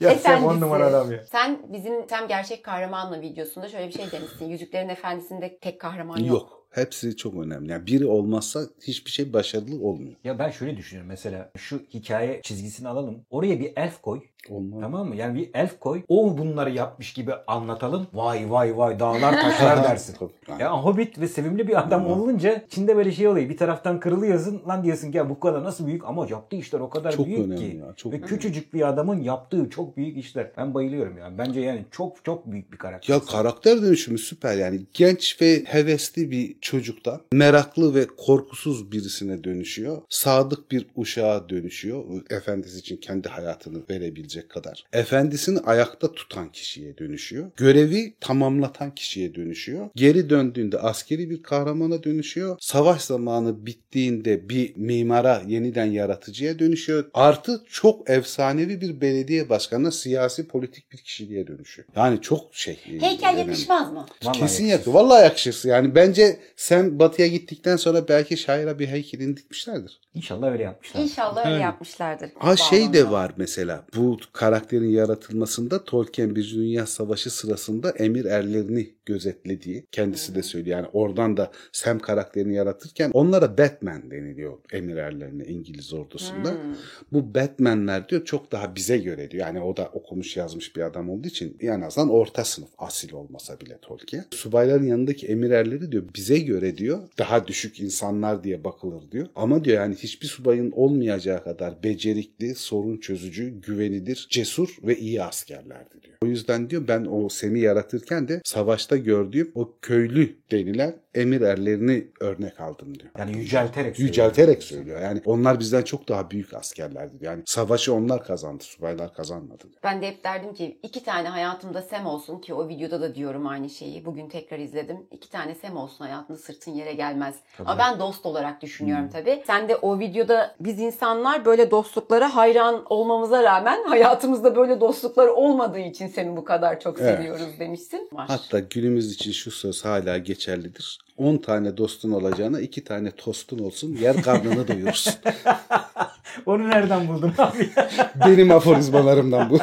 [0.00, 1.24] Ya sen on numara adam ya.
[1.32, 4.48] Sen bizim Sem Gerçek Kahramanla videosunda şöyle bir şey demişsin.
[4.48, 6.28] Yüzüklerin Efendisi'nde tek kahraman yok.
[6.28, 6.62] Yok.
[6.70, 7.70] Hepsi çok önemli.
[7.72, 10.14] Yani biri olmazsa hiçbir şey başarılı olmuyor.
[10.24, 13.24] Ya ben şöyle düşünüyorum mesela şu hikaye çizgisini alalım.
[13.30, 14.20] Oraya bir elf koy.
[14.50, 14.78] Olmaz.
[14.80, 15.16] Tamam mı?
[15.16, 16.02] Yani bir elf koy.
[16.08, 18.06] O bunları yapmış gibi anlatalım.
[18.14, 20.16] Vay vay vay dağlar taşlar dersin.
[20.58, 23.48] Ya Hobbit ve sevimli bir adam olunca içinde böyle şey oluyor.
[23.48, 26.90] Bir taraftan kırılıyorsun lan diyorsun ki ya bu kadar nasıl büyük ama yaptığı işler o
[26.90, 27.64] kadar Çok büyük ki.
[27.80, 28.28] ya, çok ve önemli.
[28.28, 30.50] küçücük bir adamın yaptığı çok büyük işler.
[30.56, 31.38] Ben bayılıyorum ya.
[31.38, 33.14] Bence yani çok çok büyük bir karakter.
[33.14, 40.02] Ya karakter dönüşümü süper yani genç ve hevesli bir çocuktan meraklı ve korkusuz birisine dönüşüyor.
[40.08, 42.04] Sadık bir uşağa dönüşüyor.
[42.30, 43.88] Efendisi için kendi hayatını
[44.32, 44.84] verebilecek kadar.
[44.92, 47.50] Efendisini ayakta tutan kişiye dönüşüyor.
[47.56, 49.90] Görevi tamamlatan kişiye dönüşüyor.
[49.94, 52.56] Geri döndüğünde askeri bir kahramana dönüşüyor.
[52.60, 57.04] Savaş zamanı bittiğinde bir mimara yeniden yaratıcıya dönüşüyor.
[57.14, 61.88] Artı çok efsanevi bir belediye başkanına siyasi politik bir kişiliğe dönüşüyor.
[61.96, 62.78] Yani çok şey.
[62.84, 63.40] Heykel önemli.
[63.40, 64.06] yakışmaz mı?
[64.24, 64.92] Vallahi Kesin yakışır.
[64.92, 65.68] Vallahi yakışır.
[65.68, 70.00] Yani bence sen batıya gittikten sonra belki şaira bir heykelini dikmişlerdir.
[70.14, 71.00] İnşallah öyle yapmışlar.
[71.00, 71.62] İnşallah öyle Evet.
[71.62, 72.30] yapmışlardır.
[72.38, 73.84] Ha şey de var mesela.
[73.96, 80.76] Bu karakterin yaratılmasında Tolkien bir Dünya Savaşı sırasında emir erlerini gözetlediği kendisi de söylüyor.
[80.76, 86.50] Yani oradan da Sam karakterini yaratırken onlara Batman deniliyor emir erlerine İngiliz ordusunda.
[86.50, 86.74] Hmm.
[87.12, 89.46] Bu Batman'ler diyor çok daha bize göre diyor.
[89.46, 93.60] Yani o da okumuş yazmış bir adam olduğu için en azından orta sınıf asil olmasa
[93.60, 94.24] bile Tolkien.
[94.30, 99.26] Subayların yanındaki emir erleri diyor bize göre diyor daha düşük insanlar diye bakılır diyor.
[99.34, 106.02] Ama diyor yani hiçbir subayın olmayacağı kadar becerikli, sorun çözücü, güvenilir, cesur ve iyi askerlerdi
[106.02, 106.16] diyor.
[106.22, 112.06] O yüzden diyor ben o Sem'i yaratırken de savaşta gördüğüm o köylü denilen emir erlerini
[112.20, 113.10] örnek aldım diyor.
[113.18, 114.08] Yani yücelterek söylüyor.
[114.08, 115.00] Yücelterek söylüyor.
[115.00, 117.14] Yani onlar bizden çok daha büyük askerlerdi.
[117.20, 118.64] Yani savaşı onlar kazandı.
[118.64, 119.64] Subaylar kazanmadı.
[119.84, 123.46] Ben de hep derdim ki iki tane hayatımda Sem olsun ki o videoda da diyorum
[123.46, 124.04] aynı şeyi.
[124.04, 124.96] Bugün tekrar izledim.
[125.10, 127.34] İki tane Sem olsun hayatında sırtın yere gelmez.
[127.56, 127.68] Tabii.
[127.68, 129.10] Ama ben dost olarak düşünüyorum Hmm.
[129.12, 129.42] tabii.
[129.46, 135.78] Sen de o videoda biz insanlar böyle dostluklara hayran olmamıza rağmen hayatımızda böyle dostluklar olmadığı
[135.78, 137.16] için seni bu kadar çok Evet.
[137.16, 138.08] seviyoruz demişsin.
[138.12, 138.26] Var.
[138.28, 140.98] Hatta günümüz için şu söz hala geçerlidir.
[141.16, 145.14] 10 tane dostun olacağına 2 tane tostun olsun yer karnını doyurursun.
[146.46, 147.70] Onu nereden buldun abi?
[148.26, 149.58] Benim aforizmalarımdan bu.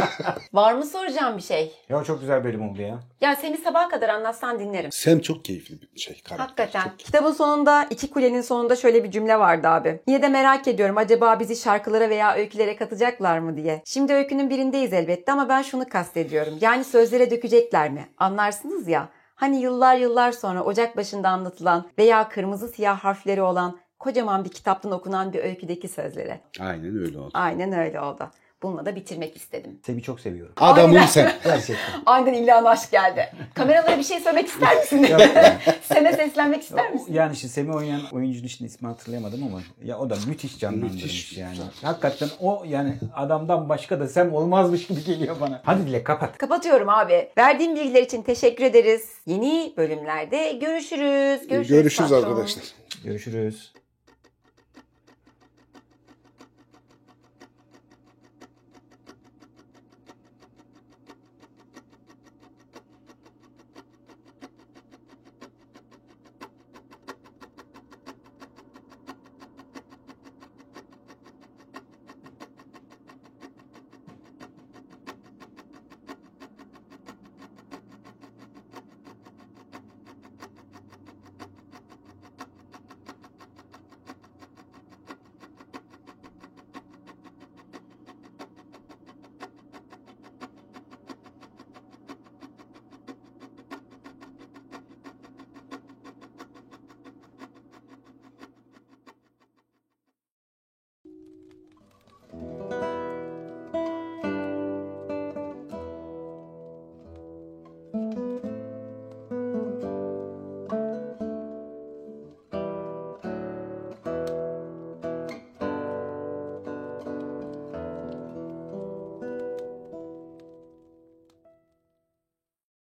[0.52, 1.72] Var mı soracağım bir şey?
[1.88, 2.98] ya çok güzel bölüm oldu ya.
[3.20, 4.92] Ya seni sabaha kadar anlatsan dinlerim.
[4.92, 6.44] Sem çok keyifli bir şey karakter.
[6.46, 6.82] Hakikaten.
[6.90, 10.00] Çok- Kitabın sonunda iki kulenin sonunda şöyle bir cümle vardı abi.
[10.08, 13.82] Yine de merak ediyorum acaba bizi şarkılara veya öykülere katacaklar mı diye.
[13.84, 16.54] Şimdi öykünün birindeyiz elbette ama ben şunu kastediyorum.
[16.60, 18.08] Yani sözlere dökecekler mi?
[18.18, 19.08] Anlarsınız ya.
[19.34, 24.92] Hani yıllar yıllar sonra ocak başında anlatılan veya kırmızı siyah harfleri olan kocaman bir kitaptan
[24.92, 26.40] okunan bir öyküdeki sözlere.
[26.60, 27.30] Aynen öyle oldu.
[27.34, 28.30] Aynen öyle oldu.
[28.62, 29.80] Bununla da bitirmek istedim.
[29.86, 30.52] Seni çok seviyorum.
[30.56, 31.06] Adamım Aynen.
[31.06, 31.32] sen.
[31.44, 31.76] Gerçekten.
[32.06, 33.32] Aniden ilan aşk geldi.
[33.54, 35.06] Kameralara bir şey söylemek ister misin?
[35.82, 37.12] Sene seslenmek ister misin?
[37.12, 41.38] Yani işte Semih oynayan oyuncunun şimdi ismini hatırlayamadım ama ya o da müthiş canlandırmış Müthiş.
[41.38, 41.56] yani.
[41.82, 45.60] Hakikaten o yani adamdan başka da Sem olmazmış gibi geliyor bana.
[45.64, 46.38] Hadi Dilek kapat.
[46.38, 47.28] Kapatıyorum abi.
[47.38, 49.10] Verdiğin bilgiler için teşekkür ederiz.
[49.26, 51.48] Yeni bölümlerde görüşürüz.
[51.48, 52.30] Görüşürüz, Görüşürüz patron.
[52.30, 52.64] arkadaşlar.
[53.04, 53.83] Görüşürüz.